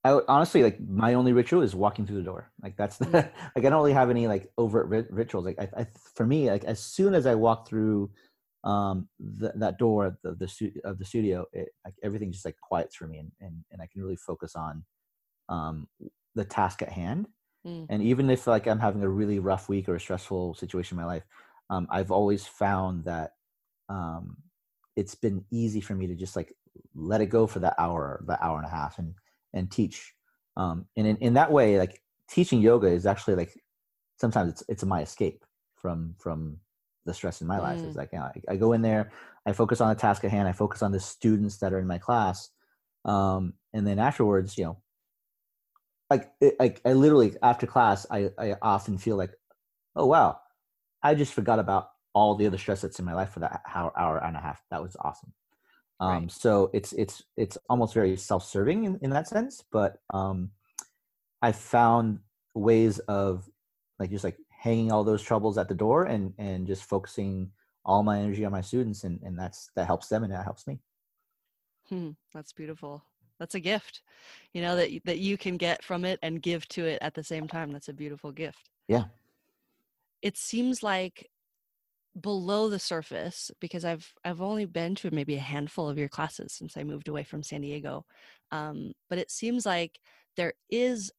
[0.07, 2.53] I honestly like my only ritual is walking through the door.
[2.63, 3.13] Like that's the, mm.
[3.57, 5.45] like I don't really have any like overt ri- rituals.
[5.45, 8.11] Like I, I, for me, like as soon as I walk through
[8.63, 12.45] um the, that door of the, the stu- of the studio, it, like everything just
[12.45, 14.85] like quiets for me, and, and and I can really focus on
[15.48, 15.89] um
[16.36, 17.27] the task at hand.
[17.66, 17.86] Mm.
[17.89, 21.05] And even if like I'm having a really rough week or a stressful situation in
[21.05, 21.24] my life,
[21.70, 23.32] um, I've always found that
[23.89, 24.36] um,
[24.94, 26.55] it's been easy for me to just like
[26.94, 29.14] let it go for that hour, that hour and a half, and
[29.52, 30.12] and teach.
[30.56, 32.01] Um, and in, in that way, like
[32.31, 33.59] teaching yoga is actually like
[34.18, 35.44] sometimes it's it's my escape
[35.74, 36.59] from from
[37.05, 37.62] the stress in my mm.
[37.62, 37.81] life.
[37.82, 39.12] It's like you know, I, I, go in there,
[39.44, 41.86] I focus on the task at hand, I focus on the students that are in
[41.86, 42.51] my class,
[43.05, 44.78] um, and then afterwards, you know,
[46.11, 49.33] like it, like I literally after class, I I often feel like,
[49.95, 50.39] oh wow,
[51.03, 53.93] I just forgot about all the other stress that's in my life for that hour
[53.99, 54.62] hour and a half.
[54.70, 55.33] That was awesome.
[56.01, 56.31] Um, right.
[56.31, 60.51] So it's it's it's almost very self-serving in, in that sense, but um,
[61.43, 62.20] I found
[62.55, 63.49] ways of
[63.99, 67.51] like just like hanging all those troubles at the door and and just focusing
[67.85, 70.66] all my energy on my students, and and that's that helps them and that helps
[70.66, 70.78] me.
[71.89, 73.05] Hmm, that's beautiful.
[73.39, 74.03] That's a gift,
[74.53, 77.25] you know that that you can get from it and give to it at the
[77.25, 77.73] same time.
[77.73, 78.71] That's a beautiful gift.
[78.89, 79.05] Yeah.
[80.23, 81.31] It seems like
[82.21, 86.53] below the surface because I've I've only been to maybe a handful of your classes
[86.53, 88.07] since I moved away from San Diego,
[88.51, 90.01] um, but it seems like
[90.37, 91.13] there is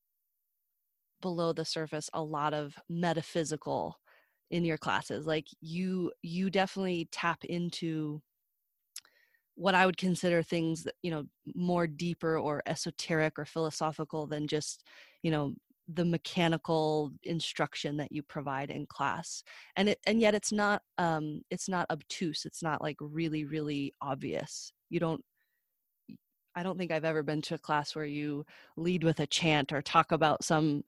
[1.21, 3.99] below the surface a lot of metaphysical
[4.49, 5.25] in your classes.
[5.27, 8.21] Like you you definitely tap into
[9.57, 11.25] what I would consider things that you know
[11.55, 14.83] more deeper or esoteric or philosophical than just
[15.23, 15.55] you know
[15.87, 19.43] the mechanical instruction that you provide in class.
[19.75, 22.45] And it and yet it's not um it's not obtuse.
[22.45, 24.71] It's not like really really obvious.
[24.89, 25.23] You don't
[26.55, 28.45] i don't think i've ever been to a class where you
[28.77, 30.83] lead with a chant or talk about some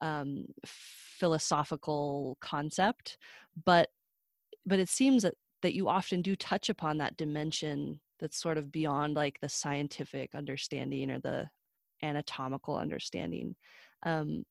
[0.00, 3.18] um philosophical concept
[3.64, 3.90] but
[4.66, 8.70] but it seems that that you often do touch upon that dimension that's sort of
[8.70, 11.44] beyond like the scientific understanding or the
[12.04, 13.56] anatomical understanding.
[14.04, 14.44] Um,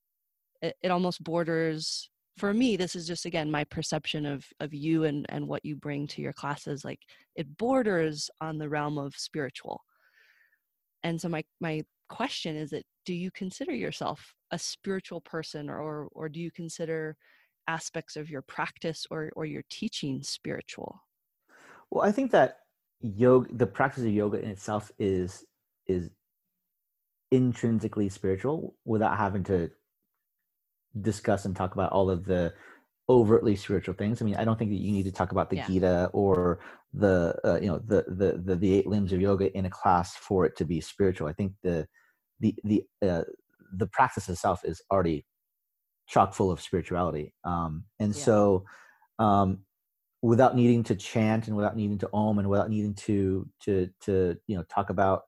[0.60, 2.08] it, it almost borders
[2.38, 5.76] for me this is just again my perception of of you and and what you
[5.76, 7.00] bring to your classes like
[7.36, 9.80] it borders on the realm of spiritual.
[11.02, 16.08] And so my my question is that do you consider yourself a spiritual person or
[16.12, 17.16] or do you consider
[17.68, 21.00] aspects of your practice or or your teaching spiritual?
[21.90, 22.58] Well i think that
[23.02, 25.44] yoga the practice of yoga in itself is
[25.86, 26.10] is
[27.30, 29.70] intrinsically spiritual without having to
[31.00, 32.52] discuss and talk about all of the
[33.08, 34.20] overtly spiritual things.
[34.20, 35.66] I mean, I don't think that you need to talk about the yeah.
[35.66, 36.60] Gita or
[36.92, 40.14] the uh, you know the, the the the eight limbs of yoga in a class
[40.14, 41.26] for it to be spiritual.
[41.26, 41.86] I think the
[42.40, 43.22] the the uh,
[43.72, 45.24] the practice itself is already
[46.06, 48.22] chock full of spirituality, um, and yeah.
[48.22, 48.64] so
[49.18, 49.60] um,
[50.22, 54.36] without needing to chant and without needing to om and without needing to to to
[54.46, 55.22] you know talk about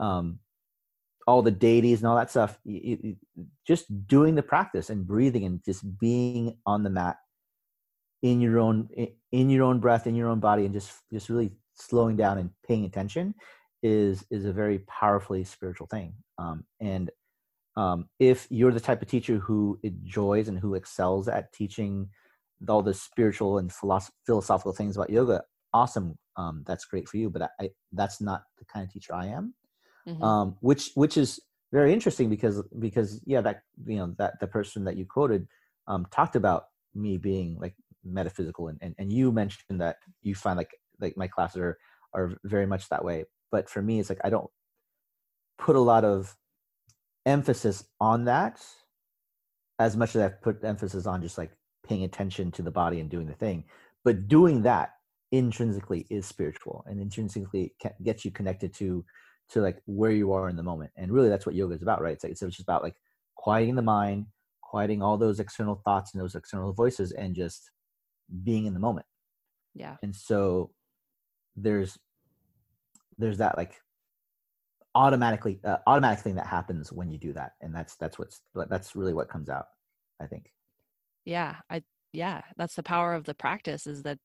[0.00, 0.38] um,
[1.26, 2.58] all the deities and all that stuff
[3.66, 7.16] just doing the practice and breathing and just being on the mat
[8.22, 8.88] in your own
[9.30, 12.50] in your own breath in your own body and just just really slowing down and
[12.66, 13.34] paying attention
[13.82, 16.14] is is a very powerfully spiritual thing.
[16.38, 17.10] Um, and
[17.76, 22.08] um, if you're the type of teacher who enjoys and who excels at teaching
[22.68, 25.42] all the spiritual and philosoph- philosophical things about yoga
[25.74, 29.14] awesome um, that's great for you but I, I, that's not the kind of teacher
[29.14, 29.54] i am
[30.06, 30.22] mm-hmm.
[30.22, 31.40] um, which which is
[31.72, 35.46] very interesting because because yeah that you know that the person that you quoted
[35.88, 36.64] um, talked about
[36.94, 37.74] me being like
[38.04, 40.70] metaphysical and, and and you mentioned that you find like
[41.00, 41.78] like my classes are
[42.14, 44.50] are very much that way but for me it's like i don't
[45.58, 46.36] put a lot of
[47.24, 48.60] emphasis on that
[49.78, 51.50] as much as I've put emphasis on just like
[51.92, 53.64] paying attention to the body and doing the thing
[54.04, 54.90] but doing that
[55.32, 59.04] intrinsically is spiritual and intrinsically gets you connected to
[59.48, 62.00] to like where you are in the moment and really that's what yoga is about
[62.00, 62.14] right?
[62.14, 62.96] It's, like, it's just about like
[63.34, 64.26] quieting the mind
[64.62, 67.70] quieting all those external thoughts and those external voices and just
[68.42, 69.04] being in the moment.
[69.74, 69.96] Yeah.
[70.02, 70.70] And so
[71.56, 71.98] there's
[73.18, 73.74] there's that like
[74.94, 78.96] automatically uh, automatic thing that happens when you do that and that's that's what's that's
[78.96, 79.66] really what comes out
[80.20, 80.50] i think
[81.24, 81.82] yeah i
[82.12, 84.18] yeah that's the power of the practice is that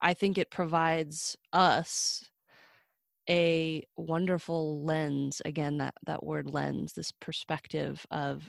[0.00, 2.24] i think it provides us
[3.28, 8.48] a wonderful lens again that that word lens this perspective of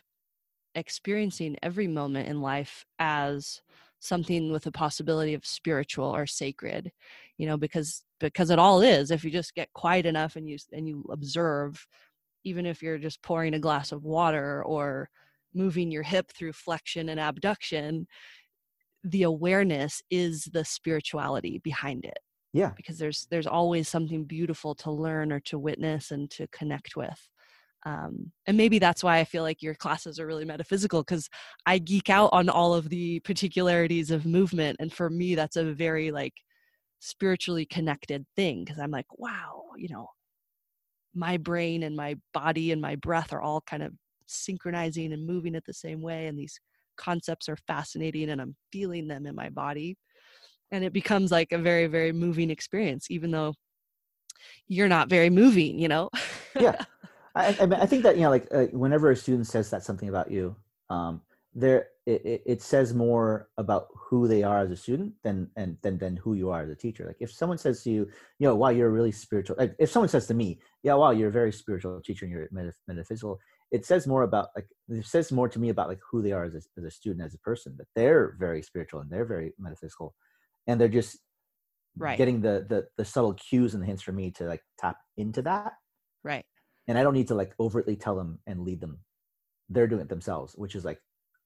[0.76, 3.61] experiencing every moment in life as
[3.99, 6.91] something with a possibility of spiritual or sacred
[7.38, 10.57] you know because because it all is if you just get quiet enough and you
[10.72, 11.85] and you observe
[12.43, 15.09] even if you're just pouring a glass of water or
[15.53, 18.07] moving your hip through flexion and abduction
[19.03, 22.19] the awareness is the spirituality behind it.
[22.53, 22.72] Yeah.
[22.76, 27.19] Because there's there's always something beautiful to learn or to witness and to connect with.
[27.84, 31.28] Um, and maybe that's why i feel like your classes are really metaphysical because
[31.65, 34.78] i geek out on all of the particularities of movement.
[34.80, 36.34] And for me that's a very like
[36.99, 40.07] spiritually connected thing because i'm like wow you know
[41.15, 43.94] my brain and my body and my breath are all kind of
[44.31, 46.59] synchronizing and moving it the same way and these
[46.97, 49.97] concepts are fascinating and i'm feeling them in my body.
[50.73, 53.53] And it becomes like a very very moving experience even though
[54.67, 56.09] you're not very moving you know?
[56.59, 56.83] Yeah.
[57.35, 60.09] I, I, I, think that you know like uh, whenever a student says that something
[60.09, 60.53] about you
[60.89, 61.21] um
[61.53, 65.97] there it, it says more about who they are as a student than and than
[65.97, 67.05] than who you are as a teacher.
[67.05, 68.09] Like if someone says to you
[68.39, 71.11] you know wow you're a really spiritual like if someone says to me yeah wow
[71.11, 72.49] you're a very spiritual teacher and you're
[72.87, 73.39] metaphysical
[73.72, 76.43] it says more about like it says more to me about like who they are
[76.43, 79.53] as a, as a student as a person that they're very spiritual and they're very
[79.57, 80.14] metaphysical
[80.68, 81.18] and they're just
[81.98, 82.18] right.
[82.18, 85.41] getting the the the subtle cues and the hints for me to like tap into
[85.41, 85.73] that.
[86.23, 86.45] Right.
[86.88, 88.99] And i don't need to like overtly tell them and lead them.
[89.69, 90.99] They're doing it themselves which is like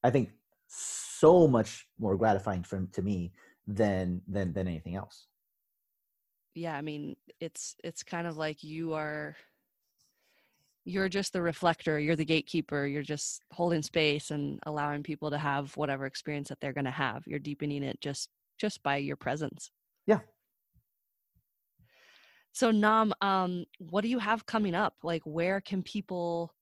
[0.03, 0.31] i think
[0.68, 3.34] so much more gratifying for to me
[3.68, 5.27] than than than anything else.
[6.56, 9.35] Yeah i mean it's it's kind of like you are
[10.85, 15.37] you're just the reflector you're the gatekeeper you're just holding space and allowing people to
[15.37, 19.15] have whatever experience that they're going to have you're deepening it just just by your
[19.15, 19.71] presence.
[20.05, 20.19] Yeah.
[22.53, 24.95] So Nam, um, what do you have coming up?
[25.03, 26.53] Like where can people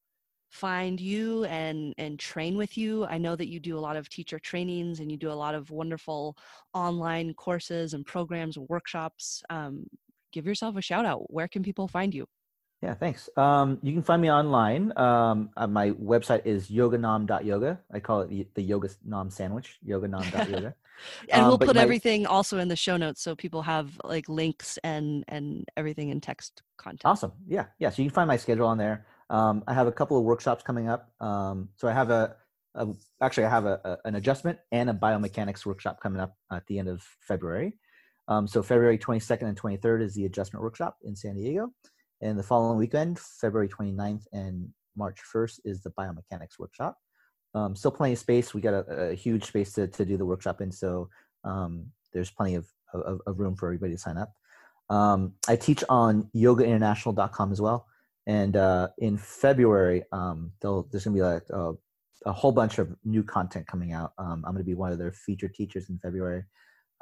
[0.49, 3.05] find you and and train with you?
[3.05, 5.55] I know that you do a lot of teacher trainings and you do a lot
[5.55, 6.35] of wonderful
[6.73, 9.43] online courses and programs and workshops.
[9.49, 9.85] Um,
[10.31, 11.31] give yourself a shout out.
[11.31, 12.27] Where can people find you?
[12.84, 13.30] Yeah, thanks.
[13.38, 14.91] Um, you can find me online.
[14.97, 17.80] Um, my website is yoganam.yoga.
[17.89, 20.76] I call it the, yoga nam sandwich, yoganam.yoga.
[21.30, 24.27] and um, we'll put my, everything also in the show notes so people have like
[24.27, 27.03] links and and everything in text content.
[27.05, 27.31] Awesome.
[27.47, 27.68] Yeah.
[27.80, 27.89] Yeah.
[27.89, 29.05] So you can find my schedule on there.
[29.30, 31.10] Um, I have a couple of workshops coming up.
[31.22, 32.35] Um, so I have a
[32.76, 32.88] uh,
[33.22, 36.80] actually, I have a, a, an adjustment and a biomechanics workshop coming up at the
[36.80, 37.77] end of February.
[38.27, 41.72] Um, so February 22nd and 23rd is the adjustment workshop in San Diego.
[42.23, 46.97] And the following weekend, February 29th and March 1st, is the biomechanics workshop.
[47.53, 48.53] Um, still plenty of space.
[48.53, 51.09] We got a, a, huge space to, to do the workshop in, so
[51.43, 54.33] um, there's plenty of, of, of, room for everybody to sign up.
[54.89, 57.87] Um, I teach on yogainternational.com as well.
[58.25, 61.73] And uh, in February, um, there's going to be like a,
[62.25, 64.13] a, whole bunch of new content coming out.
[64.17, 66.45] Um, I'm going to be one of their featured teachers in February.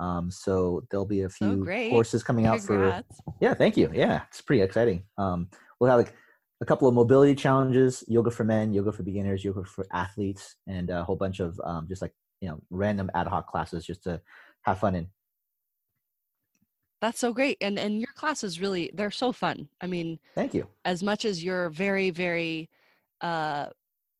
[0.02, 3.22] Um, so there'll be a few oh, courses coming out Congrats.
[3.24, 3.36] for.
[3.40, 3.92] Yeah, thank you.
[3.94, 5.04] Yeah, it's pretty exciting.
[5.18, 5.48] Um,
[5.80, 6.14] we'll have like
[6.60, 10.90] a couple of mobility challenges: yoga for men, yoga for beginners, yoga for athletes, and
[10.90, 14.20] a whole bunch of um, just like you know random ad hoc classes just to
[14.64, 15.08] have fun in.
[17.00, 17.58] That's so great.
[17.62, 19.70] And and your classes really they're so fun.
[19.82, 20.68] I mean, thank you.
[20.84, 22.70] As much as you're very very
[23.22, 23.68] uh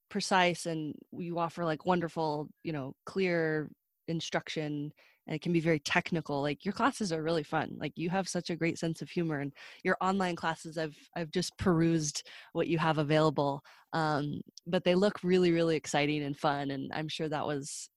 [0.10, 3.70] precise and you offer like wonderful, you know, clear
[4.08, 4.92] instruction
[5.28, 8.28] and it can be very technical like your classes are really fun like you have
[8.28, 9.54] such a great sense of humor and
[9.84, 13.62] your online classes i've i've just perused what you have available
[13.94, 17.90] um, but they look really really exciting and fun and i'm sure that was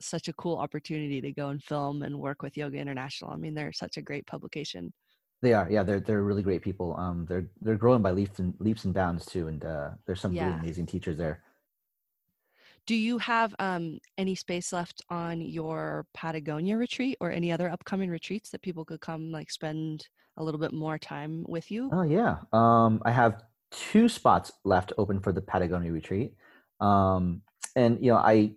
[0.00, 3.30] such a cool opportunity to go and film and work with yoga international.
[3.30, 4.92] I mean they're such a great publication.
[5.42, 8.54] They are yeah they're they're really great people um they're they're growing by leaps and
[8.58, 10.46] leaps and bounds too and uh there's some yeah.
[10.46, 11.42] really amazing teachers there
[12.86, 18.10] do you have um, any space left on your Patagonia retreat or any other upcoming
[18.10, 21.90] retreats that people could come like spend a little bit more time with you?
[21.92, 26.34] Oh yeah, um, I have two spots left open for the Patagonia retreat,
[26.80, 27.42] um,
[27.76, 28.52] and you know I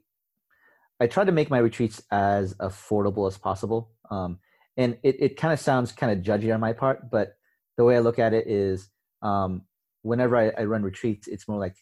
[1.00, 3.91] I try to make my retreats as affordable as possible.
[4.10, 4.40] Um,
[4.78, 7.36] and it, it kind of sounds kind of judgy on my part, but
[7.78, 8.90] the way I look at it is
[9.22, 9.64] um,
[10.02, 11.76] whenever I, I run retreats, it's more like,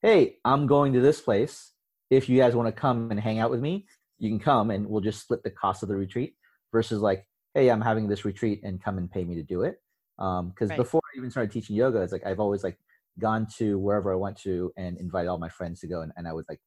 [0.00, 1.72] hey, I'm going to this place
[2.10, 3.86] if you guys want to come and hang out with me,
[4.18, 6.34] you can come and we'll just split the cost of the retreat
[6.72, 9.80] versus like, hey, I'm having this retreat and come and pay me to do it.
[10.16, 10.76] Because um, right.
[10.76, 12.78] before I even started teaching yoga, it's like I've always like
[13.20, 16.26] gone to wherever I went to and invited all my friends to go, and, and
[16.26, 16.60] I would like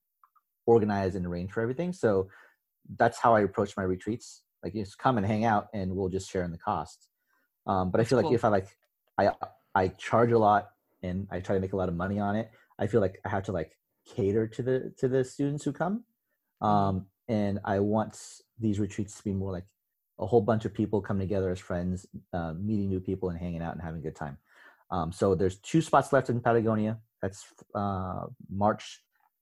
[0.65, 1.91] organize and arrange for everything.
[1.91, 2.29] So
[2.97, 4.43] that's how I approach my retreats.
[4.63, 7.09] Like, just come and hang out, and we'll just share in the cost.
[7.67, 8.67] Um, but I feel like if I like,
[9.17, 9.31] I
[9.75, 10.69] I charge a lot
[11.03, 12.51] and I try to make a lot of money on it.
[12.79, 16.03] I feel like I have to like cater to the to the students who come.
[16.61, 16.67] Mm-hmm.
[16.67, 18.19] um, and i want
[18.59, 19.65] these retreats to be more like
[20.21, 23.61] a whole bunch of people coming together as friends uh, meeting new people and hanging
[23.61, 24.37] out and having a good time.
[24.91, 26.99] Um, so there's two spots left in patagonia.
[27.21, 27.45] That's
[27.75, 29.01] uh, march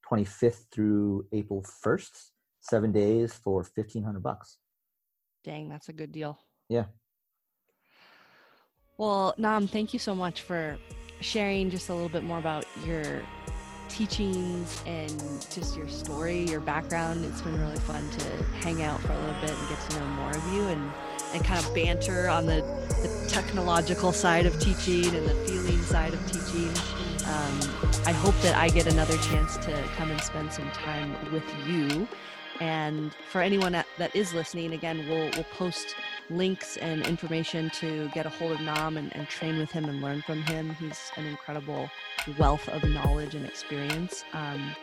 [0.09, 2.29] 25th through april 1st
[2.61, 4.57] seven days for 1500 bucks.
[5.43, 6.39] Dang that's a good deal.
[6.69, 6.85] Yeah.
[8.97, 10.77] Well nam thank you so much for
[11.21, 13.21] sharing just a little bit more about your
[13.89, 15.11] teachings and
[15.51, 17.25] just your story, your background.
[17.25, 20.05] It's been really fun to hang out for a little bit and get to know
[20.07, 20.91] more of you and,
[21.33, 22.61] and kind of banter on the,
[23.01, 26.69] the technological side of teaching and the feeling side of teaching.
[27.25, 27.59] Um,
[28.05, 32.07] I hope that I get another chance to come and spend some time with you.
[32.59, 35.95] And for anyone that, that is listening, again, we'll, we'll post
[36.29, 40.01] links and information to get a hold of Nam and, and train with him and
[40.01, 40.75] learn from him.
[40.79, 41.89] He's an incredible
[42.37, 44.23] wealth of knowledge and experience.
[44.33, 44.75] Um,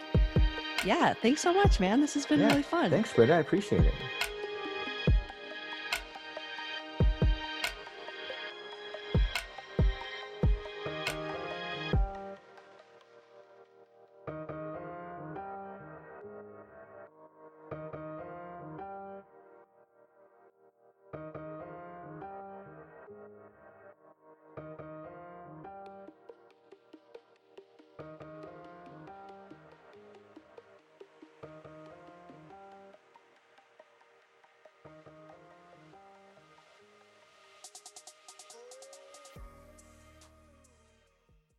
[0.85, 2.01] yeah, thanks so much, man.
[2.01, 2.91] This has been yeah, really fun.
[2.91, 3.35] Thanks, Britta.
[3.35, 3.95] I appreciate it.